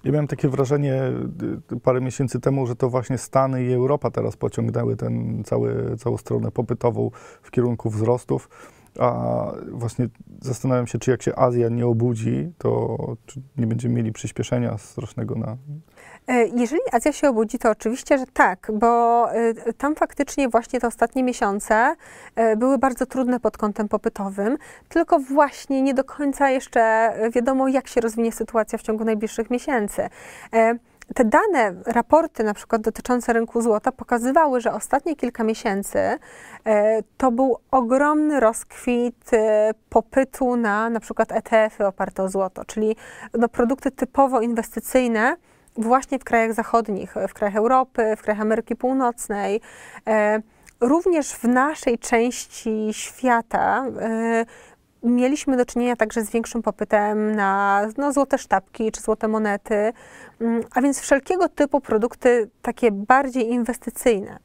Ja 0.04 0.12
miałem 0.12 0.26
takie 0.26 0.48
wrażenie 0.48 1.02
y, 1.72 1.80
parę 1.80 2.00
miesięcy 2.00 2.40
temu, 2.40 2.66
że 2.66 2.76
to 2.76 2.90
właśnie 2.90 3.18
Stany 3.18 3.64
i 3.64 3.72
Europa 3.72 4.10
teraz 4.10 4.36
pociągnęły 4.36 4.96
ten 4.96 5.44
cały, 5.44 5.96
całą 5.98 6.16
stronę 6.16 6.50
popytową 6.50 7.10
w 7.42 7.50
kierunku 7.50 7.90
wzrostów. 7.90 8.48
A 9.00 9.52
właśnie 9.70 10.08
zastanawiam 10.40 10.86
się, 10.86 10.98
czy 10.98 11.10
jak 11.10 11.22
się 11.22 11.36
Azja 11.36 11.68
nie 11.68 11.86
obudzi, 11.86 12.52
to 12.58 12.96
nie 13.56 13.66
będziemy 13.66 13.94
mieli 13.94 14.12
przyspieszenia 14.12 14.78
strasznego 14.78 15.34
na. 15.34 15.56
E, 16.26 16.46
Jeżeli 16.46 16.80
Azja 16.92 17.12
się 17.12 17.28
obudzi, 17.28 17.58
to 17.58 17.70
oczywiście, 17.70 18.18
że 18.18 18.24
tak, 18.32 18.70
bo 18.74 19.32
e, 19.32 19.72
tam 19.72 19.94
faktycznie 19.94 20.48
właśnie 20.48 20.80
te 20.80 20.86
ostatnie 20.86 21.22
miesiące 21.24 21.96
e, 22.36 22.56
były 22.56 22.78
bardzo 22.78 23.06
trudne 23.06 23.40
pod 23.40 23.56
kątem 23.56 23.88
popytowym, 23.88 24.58
tylko 24.88 25.18
właśnie 25.18 25.82
nie 25.82 25.94
do 25.94 26.04
końca 26.04 26.50
jeszcze 26.50 27.12
wiadomo, 27.34 27.68
jak 27.68 27.88
się 27.88 28.00
rozwinie 28.00 28.32
sytuacja 28.32 28.78
w 28.78 28.82
ciągu 28.82 29.04
najbliższych 29.04 29.50
miesięcy. 29.50 30.08
Te 31.14 31.24
dane, 31.24 31.74
raporty 31.86 32.44
na 32.44 32.54
przykład 32.54 32.82
dotyczące 32.82 33.32
rynku 33.32 33.62
złota 33.62 33.92
pokazywały, 33.92 34.60
że 34.60 34.72
ostatnie 34.72 35.16
kilka 35.16 35.44
miesięcy 35.44 35.98
e, 35.98 36.18
to 37.16 37.32
był 37.32 37.58
ogromny 37.70 38.40
rozkwit 38.40 39.32
e, 39.32 39.70
popytu 39.88 40.56
na 40.56 40.90
na 40.90 41.00
przykład 41.00 41.32
ETF-y 41.32 41.86
oparte 41.86 42.22
o 42.22 42.28
złoto, 42.28 42.64
czyli 42.64 42.96
no, 43.34 43.48
produkty 43.48 43.90
typowo 43.90 44.40
inwestycyjne, 44.40 45.36
właśnie 45.76 46.18
w 46.18 46.24
krajach 46.24 46.54
zachodnich, 46.54 47.14
w 47.28 47.34
krajach 47.34 47.56
Europy, 47.56 48.16
w 48.16 48.22
krajach 48.22 48.42
Ameryki 48.42 48.76
Północnej. 48.76 49.60
E, 50.06 50.40
Również 50.80 51.32
w 51.32 51.44
naszej 51.44 51.98
części 51.98 52.88
świata 52.92 53.84
mieliśmy 55.02 55.56
do 55.56 55.66
czynienia 55.66 55.96
także 55.96 56.22
z 56.22 56.30
większym 56.30 56.62
popytem 56.62 57.36
na 57.36 57.82
no, 57.98 58.12
złote 58.12 58.38
sztabki 58.38 58.92
czy 58.92 59.00
złote 59.00 59.28
monety, 59.28 59.92
Mm, 60.40 60.62
a 60.70 60.80
więc 60.80 61.00
wszelkiego 61.00 61.48
typu 61.48 61.80
produkty 61.80 62.50
takie 62.62 62.90
bardziej 62.90 63.50
inwestycyjne. 63.50 64.38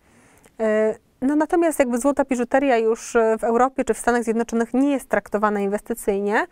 E, 0.59 0.95
No 1.21 1.35
natomiast 1.35 1.79
jakby 1.79 1.97
złota 1.97 2.23
biżuteria 2.25 2.77
już 2.77 3.17
w 3.39 3.43
Europie 3.43 3.85
czy 3.85 3.93
w 3.93 3.97
Stanach 3.97 4.23
Zjednoczonych 4.23 4.73
nie 4.73 4.91
jest 4.91 5.09
traktowana 5.09 5.59
inwestycyjnie, 5.59 6.45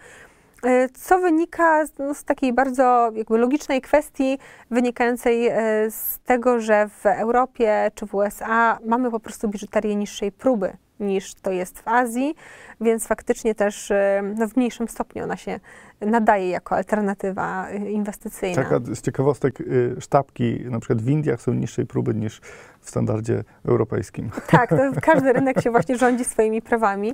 e, 0.63 0.89
co 0.89 1.19
wynika 1.19 1.85
z, 1.85 1.97
no, 1.99 2.13
z 2.13 2.23
takiej 2.23 2.53
bardzo 2.53 3.12
jakby 3.15 3.38
logicznej 3.38 3.81
kwestii 3.81 4.39
wynikającej 4.71 5.47
e, 5.47 5.55
z 5.91 6.19
tego, 6.25 6.59
że 6.59 6.89
w 6.89 7.05
Europie 7.05 7.91
czy 7.95 8.05
w 8.05 8.15
USA 8.15 8.79
mamy 8.85 9.12
po 9.12 9.19
prostu 9.19 9.47
biżuterię 9.47 9.95
niższej 9.95 10.31
próby 10.31 10.77
niż 10.99 11.33
to 11.33 11.51
jest 11.51 11.79
w 11.79 11.88
Azji, 11.88 12.35
więc 12.81 13.07
faktycznie 13.07 13.55
też 13.55 13.91
e, 13.91 14.21
no, 14.38 14.47
w 14.47 14.55
mniejszym 14.55 14.88
stopniu 14.88 15.23
ona 15.23 15.38
się 15.38 15.59
nadaje 16.01 16.49
jako 16.49 16.75
alternatywa 16.75 17.69
e, 17.69 17.91
inwestycyjna. 17.91 18.63
Taka 18.63 18.79
z 18.79 19.01
ciekawostek, 19.01 19.62
y, 19.62 19.95
sztabki 19.99 20.59
na 20.65 20.79
przykład 20.79 21.01
w 21.01 21.09
Indiach 21.09 21.41
są 21.41 21.53
niższej 21.53 21.85
próby 21.85 22.15
niż 22.15 22.41
w 22.79 22.89
standardzie 22.89 23.43
europejskim. 23.65 24.29
Tak, 24.47 24.69
to 24.69 24.77
każdy 25.01 25.33
rynek 25.33 25.62
się 25.62 25.71
właśnie 25.71 25.97
rządzi 25.97 26.25
swoimi 26.25 26.62
prawami. 26.62 27.13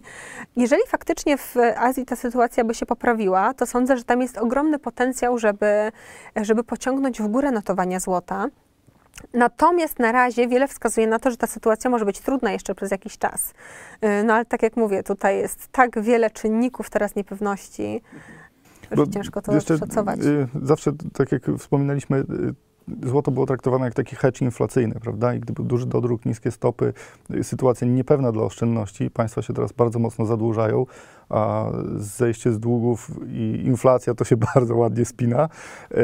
Jeżeli 0.56 0.82
faktycznie 0.88 1.38
w 1.38 1.56
Azji 1.78 2.06
ta 2.06 2.16
sytuacja 2.16 2.64
by 2.64 2.74
się 2.74 2.86
poprawiła, 2.86 3.54
to 3.54 3.66
sądzę, 3.66 3.98
że 3.98 4.04
tam 4.04 4.22
jest 4.22 4.38
ogromny 4.38 4.80
potencjał, 4.80 5.38
żeby, 5.38 5.92
żeby 6.42 6.64
pociągnąć 6.64 7.22
w 7.22 7.28
górę 7.28 7.52
notowania 7.52 8.00
złota. 8.00 8.48
Natomiast 9.34 10.00
na 10.00 10.12
razie 10.12 10.48
wiele 10.48 10.68
wskazuje 10.68 11.08
na 11.08 11.20
to, 11.20 11.32
że 11.32 11.38
ta 11.38 11.48
sytuacja 11.48 11.90
może 11.90 12.06
być 12.06 12.20
trudna 12.20 12.52
jeszcze 12.52 12.76
przez 12.76 12.92
jakiś 12.92 13.18
czas. 13.18 13.54
Y, 14.04 14.24
No 14.24 14.34
ale 14.34 14.46
tak 14.46 14.64
jak 14.64 14.78
mówię, 14.78 15.04
tutaj 15.04 15.38
jest 15.38 15.68
tak 15.72 16.02
wiele 16.02 16.30
czynników 16.30 16.90
teraz 16.90 17.16
niepewności, 17.16 18.02
że 18.92 18.96
Bo 18.96 19.08
ciężko 19.08 19.42
to 19.42 19.54
jeszcze, 19.54 19.78
szacować. 19.78 20.20
y, 20.20 20.48
Zawsze, 20.62 20.92
tak 21.14 21.32
jak 21.32 21.42
wspominaliśmy, 21.60 22.18
y, 22.18 23.06
złoto 23.08 23.32
było 23.32 23.46
traktowane 23.46 23.86
jak 23.86 23.94
taki 23.94 24.16
hedge 24.16 24.42
inflacyjny, 24.42 24.96
prawda? 25.02 25.34
I 25.34 25.40
gdy 25.40 25.54
był 25.54 25.66
duży 25.66 25.86
dodruk, 25.86 26.26
niskie 26.26 26.52
stopy, 26.52 26.94
sytuacja 27.44 27.88
niepewna 27.88 28.32
dla 28.32 28.44
oszczędności, 28.44 29.12
państwa 29.12 29.42
się 29.42 29.54
teraz 29.54 29.72
bardzo 29.72 30.00
mocno 30.00 30.26
zadłużają, 30.26 30.86
a 31.30 31.72
zejście 31.98 32.52
z 32.52 32.60
długów 32.60 33.12
i 33.28 33.62
inflacja 33.66 34.14
to 34.14 34.26
się 34.26 34.38
bardzo 34.56 34.76
ładnie 34.76 35.06
spina. 35.06 35.50
E, 35.92 35.98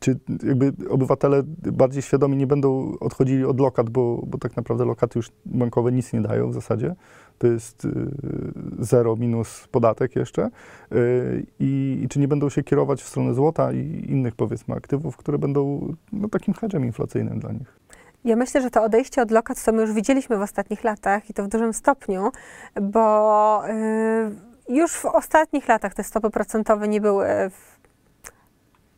czy 0.00 0.18
jakby 0.42 0.72
obywatele 0.90 1.42
bardziej 1.72 2.02
świadomi 2.02 2.36
nie 2.36 2.46
będą 2.46 2.98
odchodzili 3.00 3.44
od 3.44 3.60
lokat, 3.60 3.90
bo, 3.90 4.22
bo 4.26 4.38
tak 4.38 4.56
naprawdę 4.56 4.84
lokaty 4.84 5.18
już 5.18 5.30
bankowe 5.46 5.92
nic 5.92 6.12
nie 6.12 6.20
dają 6.20 6.50
w 6.50 6.54
zasadzie. 6.54 6.94
To 7.38 7.46
jest 7.46 7.84
y, 7.84 7.90
zero 8.78 9.16
minus 9.16 9.68
podatek 9.70 10.16
jeszcze. 10.16 10.42
E, 10.42 10.50
I, 11.60 12.00
I, 12.04 12.08
czy 12.08 12.20
nie 12.20 12.28
będą 12.28 12.48
się 12.48 12.62
kierować 12.62 13.02
w 13.02 13.08
stronę 13.08 13.34
złota 13.34 13.72
i 13.72 14.04
innych 14.08 14.34
powiedzmy 14.34 14.74
aktywów, 14.74 15.16
które 15.16 15.38
będą 15.38 15.94
no, 16.12 16.28
takim 16.28 16.54
hedżem 16.54 16.84
inflacyjnym 16.84 17.38
dla 17.38 17.52
nich? 17.52 17.78
Ja 18.28 18.36
myślę, 18.36 18.60
że 18.60 18.70
to 18.70 18.82
odejście 18.82 19.22
od 19.22 19.30
lokat, 19.30 19.58
co 19.58 19.72
my 19.72 19.82
już 19.82 19.92
widzieliśmy 19.92 20.36
w 20.36 20.42
ostatnich 20.42 20.84
latach 20.84 21.30
i 21.30 21.34
to 21.34 21.44
w 21.44 21.48
dużym 21.48 21.74
stopniu, 21.74 22.32
bo 22.80 23.62
y, 23.68 24.72
już 24.74 24.92
w 24.92 25.04
ostatnich 25.04 25.68
latach 25.68 25.94
te 25.94 26.04
stopy 26.04 26.30
procentowe 26.30 26.88
nie 26.88 27.00
były 27.00 27.26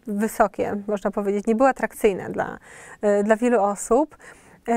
wysokie, 0.06 0.82
można 0.88 1.10
powiedzieć, 1.10 1.46
nie 1.46 1.54
były 1.54 1.68
atrakcyjne 1.68 2.30
dla, 2.30 2.58
y, 3.20 3.24
dla 3.24 3.36
wielu 3.36 3.62
osób. 3.62 4.16
Y, 4.68 4.72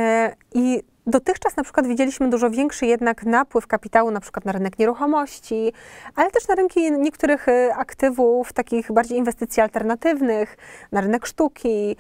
I 0.54 0.84
Dotychczas 1.08 1.56
na 1.58 1.63
przykład 1.63 1.88
widzieliśmy 1.88 2.30
dużo 2.30 2.50
większy 2.50 2.86
jednak 2.86 3.24
napływ 3.24 3.68
kapitału 3.68 4.12
na 4.12 4.20
przykład 4.20 4.46
na 4.46 4.52
rynek 4.52 4.80
nieruchomości, 4.80 5.74
ale 6.16 6.32
też 6.32 6.48
na 6.48 6.56
rynki 6.56 6.92
niektórych 6.92 7.48
y, 7.48 7.74
aktywów, 7.74 8.54
takich 8.54 8.92
bardziej 8.92 9.18
inwestycji 9.18 9.62
alternatywnych, 9.62 10.58
na 10.92 11.02
rynek 11.02 11.26
sztuki, 11.26 11.96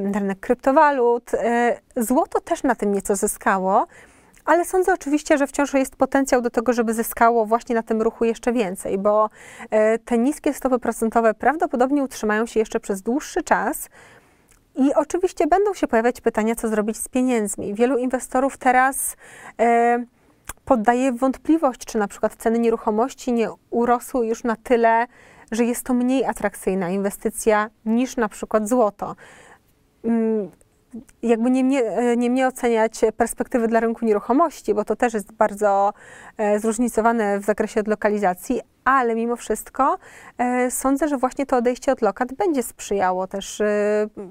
na 0.00 0.18
rynek 0.18 0.40
kryptowalut. 0.40 1.34
Y, 1.34 1.38
złoto 1.96 2.40
też 2.40 2.62
na 2.62 2.74
tym 2.74 2.92
nieco 2.92 3.16
zyskało, 3.16 3.86
ale 4.44 4.64
sądzę 4.64 4.92
oczywiście, 4.92 5.38
że 5.38 5.46
wciąż 5.46 5.74
jest 5.74 5.96
potencjał 5.96 6.42
do 6.42 6.50
tego, 6.50 6.72
żeby 6.72 6.94
zyskało 6.94 7.46
właśnie 7.46 7.74
na 7.74 7.82
tym 7.82 8.02
ruchu 8.02 8.24
jeszcze 8.24 8.52
więcej, 8.52 8.98
bo 8.98 9.30
y, 9.64 9.98
te 9.98 10.18
niskie 10.18 10.54
stopy 10.54 10.78
procentowe 10.78 11.34
prawdopodobnie 11.34 12.02
utrzymają 12.02 12.46
się 12.46 12.60
jeszcze 12.60 12.80
przez 12.80 13.02
dłuższy 13.02 13.42
czas. 13.42 13.88
I 14.74 14.94
oczywiście 14.94 15.46
będą 15.46 15.74
się 15.74 15.86
pojawiać 15.86 16.20
pytania, 16.20 16.54
co 16.54 16.68
zrobić 16.68 16.96
z 16.96 17.08
pieniędzmi. 17.08 17.74
Wielu 17.74 17.98
inwestorów 17.98 18.56
teraz 18.56 19.16
e, 19.60 20.04
poddaje 20.64 21.12
wątpliwość, 21.12 21.84
czy 21.84 21.98
na 21.98 22.08
przykład 22.08 22.34
ceny 22.34 22.58
nieruchomości 22.58 23.32
nie 23.32 23.50
urosły 23.70 24.26
już 24.26 24.44
na 24.44 24.56
tyle, 24.56 25.06
że 25.52 25.64
jest 25.64 25.84
to 25.84 25.94
mniej 25.94 26.24
atrakcyjna 26.24 26.90
inwestycja 26.90 27.70
niż 27.84 28.16
na 28.16 28.28
przykład 28.28 28.68
złoto. 28.68 29.16
Jakby 31.22 31.50
nie 31.50 31.64
mnie, 31.64 31.82
e, 31.82 32.16
nie 32.16 32.30
mnie 32.30 32.46
oceniać 32.46 33.00
perspektywy 33.16 33.68
dla 33.68 33.80
rynku 33.80 34.04
nieruchomości, 34.04 34.74
bo 34.74 34.84
to 34.84 34.96
też 34.96 35.14
jest 35.14 35.32
bardzo 35.32 35.92
e, 36.36 36.60
zróżnicowane 36.60 37.40
w 37.40 37.44
zakresie 37.44 37.80
od 37.80 37.88
lokalizacji, 37.88 38.60
ale 38.84 39.14
mimo 39.14 39.36
wszystko 39.36 39.98
e, 40.38 40.70
sądzę, 40.70 41.08
że 41.08 41.16
właśnie 41.16 41.46
to 41.46 41.56
odejście 41.56 41.92
od 41.92 42.02
lokat 42.02 42.34
będzie 42.34 42.62
sprzyjało 42.62 43.26
też 43.26 43.62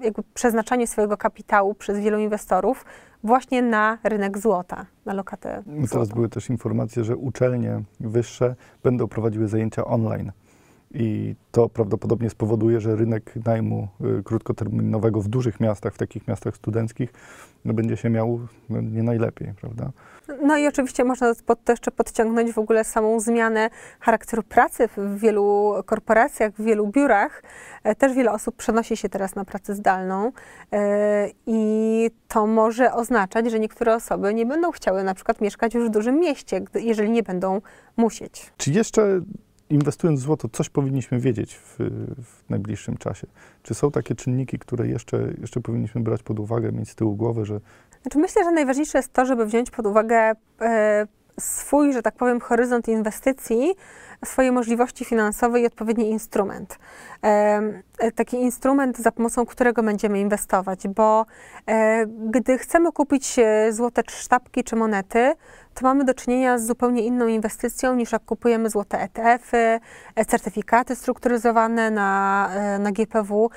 jakby 0.01 0.23
przeznaczaniu 0.33 0.87
swojego 0.87 1.17
kapitału 1.17 1.73
przez 1.73 1.99
wielu 1.99 2.19
inwestorów 2.19 2.85
właśnie 3.23 3.61
na 3.61 3.97
rynek 4.03 4.37
złota, 4.37 4.85
na 5.05 5.13
lokatę. 5.13 5.63
Teraz 5.91 6.09
były 6.09 6.29
też 6.29 6.49
informacje, 6.49 7.03
że 7.03 7.17
uczelnie 7.17 7.81
wyższe 7.99 8.55
będą 8.83 9.07
prowadziły 9.07 9.47
zajęcia 9.47 9.85
online. 9.85 10.31
I 10.93 11.35
to 11.51 11.69
prawdopodobnie 11.69 12.29
spowoduje, 12.29 12.81
że 12.81 12.95
rynek 12.95 13.33
najmu 13.45 13.87
y, 14.19 14.23
krótkoterminowego 14.23 15.21
w 15.21 15.27
dużych 15.27 15.59
miastach, 15.59 15.93
w 15.93 15.97
takich 15.97 16.27
miastach 16.27 16.55
studenckich, 16.55 17.13
no, 17.65 17.73
będzie 17.73 17.97
się 17.97 18.09
miał 18.09 18.39
no, 18.69 18.81
nie 18.81 19.03
najlepiej, 19.03 19.53
prawda? 19.61 19.91
No 20.43 20.57
i 20.57 20.67
oczywiście 20.67 21.03
można 21.03 21.33
pod, 21.45 21.63
to 21.63 21.73
jeszcze 21.73 21.91
podciągnąć 21.91 22.51
w 22.51 22.57
ogóle 22.57 22.83
samą 22.83 23.19
zmianę 23.19 23.69
charakteru 23.99 24.43
pracy 24.43 24.89
w 24.97 25.19
wielu 25.19 25.73
korporacjach, 25.85 26.53
w 26.53 26.63
wielu 26.63 26.87
biurach. 26.87 27.43
E, 27.83 27.95
też 27.95 28.13
wiele 28.13 28.31
osób 28.31 28.55
przenosi 28.55 28.97
się 28.97 29.09
teraz 29.09 29.35
na 29.35 29.45
pracę 29.45 29.75
zdalną 29.75 30.31
e, 30.71 31.29
i 31.47 32.11
to 32.27 32.47
może 32.47 32.93
oznaczać, 32.93 33.51
że 33.51 33.59
niektóre 33.59 33.95
osoby 33.95 34.33
nie 34.33 34.45
będą 34.45 34.71
chciały 34.71 35.03
na 35.03 35.13
przykład 35.13 35.41
mieszkać 35.41 35.73
już 35.73 35.87
w 35.87 35.91
dużym 35.91 36.19
mieście, 36.19 36.61
jeżeli 36.73 37.09
nie 37.09 37.23
będą 37.23 37.61
musieć. 37.97 38.51
Czy 38.57 38.71
jeszcze 38.71 39.21
inwestując 39.69 40.19
w 40.19 40.23
złoto, 40.23 40.49
coś 40.49 40.69
powinniśmy 40.69 41.19
wiedzieć 41.19 41.55
w, 41.55 41.75
w, 42.25 42.49
najbliższym 42.49 42.97
czasie? 42.97 43.27
Czy 43.63 43.73
są 43.73 43.91
takie 43.91 44.15
czynniki, 44.15 44.59
które 44.59 44.87
jeszcze, 44.87 45.33
jeszcze 45.41 45.61
powinniśmy 45.61 46.01
brać 46.01 46.23
pod 46.23 46.39
uwagę, 46.39 46.71
mieć 46.71 46.89
z 46.89 46.95
tyłu 46.95 47.15
głowy, 47.15 47.45
że... 47.45 47.59
Znaczy 48.01 48.17
myślę, 48.17 48.43
że 48.43 48.51
najważniejsze 48.51 48.97
jest 48.97 49.13
to, 49.13 49.25
żeby 49.25 49.45
wziąć 49.45 49.71
pod 49.71 49.85
uwagę 49.85 50.31
e, 50.61 51.07
swój, 51.39 51.93
że 51.93 52.01
tak 52.01 52.15
powiem, 52.15 52.39
horyzont 52.39 52.87
inwestycji, 52.87 53.75
swoje 54.25 54.51
możliwości 54.51 55.05
finansowe 55.05 55.59
i 55.61 55.65
odpowiedni 55.65 56.09
instrument. 56.09 56.79
E, 57.23 58.11
taki 58.15 58.37
instrument, 58.37 58.97
za 58.97 59.11
pomocą 59.11 59.45
którego 59.45 59.83
będziemy 59.83 60.19
inwestować, 60.19 60.87
bo 60.87 61.25
e, 61.67 62.05
gdy 62.07 62.57
chcemy 62.57 62.91
kupić 62.91 63.39
e, 63.39 63.73
złote 63.73 64.01
sztabki 64.07 64.63
czy 64.63 64.75
monety, 64.75 65.33
to 65.73 65.85
mamy 65.85 66.03
do 66.03 66.13
czynienia 66.13 66.57
z 66.57 66.65
zupełnie 66.65 67.05
inną 67.05 67.27
inwestycją 67.27 67.95
niż 67.95 68.11
jak 68.11 68.25
kupujemy 68.25 68.69
złote 68.69 68.99
ETF-y, 68.99 69.79
certyfikaty 70.25 70.95
strukturyzowane 70.95 71.91
na, 71.91 72.49
na 72.79 72.91
GPW. 72.91 73.49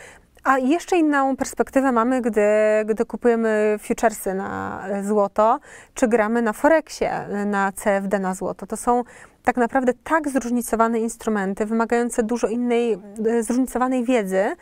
A 0.44 0.59
jeszcze 0.59 0.96
inną 0.96 1.37
perspektywę 1.37 1.92
mamy, 1.92 2.20
gdy, 2.20 2.42
gdy 2.87 3.05
kupujemy 3.05 3.77
futuresy 3.83 4.35
na 4.35 4.83
złoto, 5.03 5.59
czy 5.94 6.09
gramy 6.09 6.42
na 6.42 6.53
Forexie, 6.53 7.27
na 7.46 7.72
CFD 7.72 8.18
na 8.18 8.35
złoto. 8.35 8.66
To 8.66 8.77
są 8.77 9.05
tak 9.42 9.57
naprawdę 9.57 9.92
tak 10.05 10.28
zróżnicowane 10.28 11.00
instrumenty, 11.00 11.66
wymagające 11.66 12.22
dużo 12.22 12.48
innej, 12.48 12.98
zróżnicowanej 13.40 14.05
wiedzy, 14.05 14.57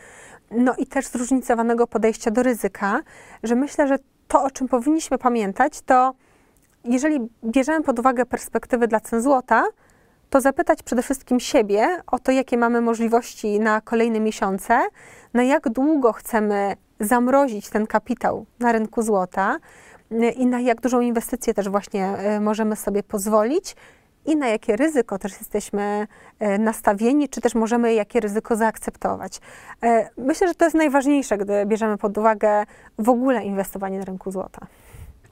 no 0.51 0.75
i 0.79 0.87
też 0.87 1.07
zróżnicowanego 1.07 1.87
podejścia 1.87 2.31
do 2.31 2.43
ryzyka, 2.43 3.01
że 3.43 3.55
myślę, 3.55 3.88
że 3.88 3.99
to, 4.29 4.45
o 4.45 4.51
czym 4.51 4.69
powinniśmy 4.69 5.19
pamiętać, 5.19 5.81
to 5.81 6.14
jeżeli 6.85 7.19
bierzemy 7.45 7.85
pod 7.85 7.99
uwagę 7.99 8.27
perspektywy 8.27 8.88
dla 8.88 9.01
cen 9.01 9.23
złota, 9.23 9.64
to 10.31 10.40
zapytać 10.40 10.83
przede 10.83 11.03
wszystkim 11.03 11.40
siebie 11.40 12.03
o 12.07 12.19
to, 12.19 12.33
jakie 12.33 12.57
mamy 12.57 12.81
możliwości 12.81 13.61
na 13.61 13.81
kolejne 13.81 14.21
miesiące, 14.21 14.81
na 15.35 15.43
jak 15.43 15.69
długo 15.69 16.12
chcemy 16.12 16.77
zamrozić 17.01 17.71
ten 17.71 17.87
kapitał 17.87 18.47
na 18.61 18.73
rynku 18.73 19.03
złota 19.03 19.59
i 20.37 20.47
na 20.47 20.61
jak 20.61 20.81
dużą 20.81 21.01
inwestycję 21.01 21.55
też 21.55 21.69
właśnie 21.69 22.07
e, 22.07 22.40
możemy 22.40 22.77
sobie 22.77 23.03
pozwolić 23.03 23.77
i 24.31 24.37
na 24.37 24.49
jakie 24.49 24.77
ryzyko 24.77 25.19
też 25.19 25.33
jesteśmy 25.33 26.07
e, 26.38 26.59
nastawieni, 26.59 27.29
czy 27.29 27.40
też 27.40 27.55
możemy 27.55 27.95
jakie 27.95 28.21
ryzyko 28.21 28.57
zaakceptować. 28.57 29.40
E, 29.83 30.11
myślę, 30.19 30.49
że 30.49 30.55
to 30.55 30.64
jest 30.64 30.77
najważniejsze, 30.77 31.38
gdy 31.38 31.66
bierzemy 31.66 31.99
pod 31.99 32.19
uwagę 32.19 32.64
w 32.99 33.09
ogóle 33.09 33.45
inwestowanie 33.45 33.99
na 33.99 34.05
rynku 34.05 34.31
złota. 34.31 34.66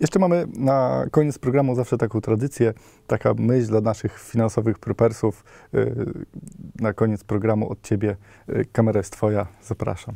Jeszcze 0.01 0.19
mamy 0.19 0.47
na 0.57 1.05
koniec 1.11 1.39
programu 1.39 1.75
zawsze 1.75 1.99
taką 1.99 2.21
tradycję, 2.21 2.75
taka 3.07 3.35
myśl 3.35 3.67
dla 3.67 3.81
naszych 3.81 4.19
finansowych 4.19 4.79
prepersów. 4.79 5.45
Y, 5.75 5.95
na 6.81 6.93
koniec 6.93 7.25
programu 7.25 7.71
od 7.71 7.83
Ciebie 7.83 8.17
kamera 8.73 8.99
jest 8.99 9.13
Twoja, 9.13 9.47
zapraszam. 9.63 10.15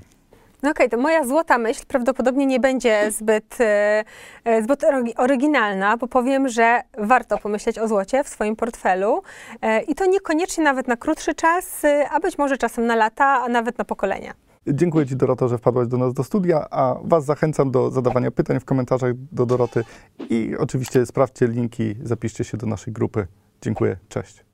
No 0.63 0.71
okej, 0.71 0.87
okay, 0.87 0.99
to 0.99 1.03
moja 1.03 1.25
złota 1.25 1.59
myśl 1.59 1.83
prawdopodobnie 1.89 2.47
nie 2.47 2.61
będzie 2.61 3.11
zbyt, 3.11 3.61
e, 3.61 4.05
e, 4.45 4.63
zbyt 4.63 4.85
oryginalna, 5.17 5.97
bo 5.97 6.09
powiem, 6.09 6.49
że 6.49 6.83
warto 6.99 7.39
pomyśleć 7.39 7.79
o 7.79 7.89
złocie 7.89 8.25
w 8.25 8.29
swoim 8.29 8.57
portfelu 8.57 9.23
e, 9.63 9.83
i 9.83 9.95
to 9.95 10.07
niekoniecznie 10.07 10.65
nawet 10.65 10.89
na 10.89 10.97
krótszy 10.97 11.35
czas, 11.35 11.83
a 12.11 12.21
być 12.21 12.39
może 12.39 12.57
czasem 12.57 12.87
na 12.87 12.97
lata, 12.97 13.25
a 13.25 13.49
nawet 13.49 13.79
na 13.79 13.85
pokolenia. 13.85 14.33
Dziękuję 14.67 15.07
Ci, 15.07 15.17
Doroto, 15.17 15.49
że 15.49 15.59
wpadłaś 15.59 15.89
do 15.89 15.99
nas 15.99 16.15
do 16.15 16.25
studia, 16.25 16.67
a 16.71 16.97
Was 17.05 17.25
zachęcam 17.25 17.71
do 17.71 17.91
zadawania 17.91 18.31
pytań 18.31 18.61
w 18.61 18.65
komentarzach 18.65 19.13
do 19.33 19.47
Doroty 19.47 19.85
i 20.31 20.57
oczywiście 20.59 21.07
sprawdźcie 21.07 21.47
linki, 21.47 21.95
zapiszcie 22.03 22.45
się 22.45 22.57
do 22.57 22.67
naszej 22.67 22.93
grupy. 22.93 23.27
Dziękuję, 23.63 23.97
cześć. 24.09 24.52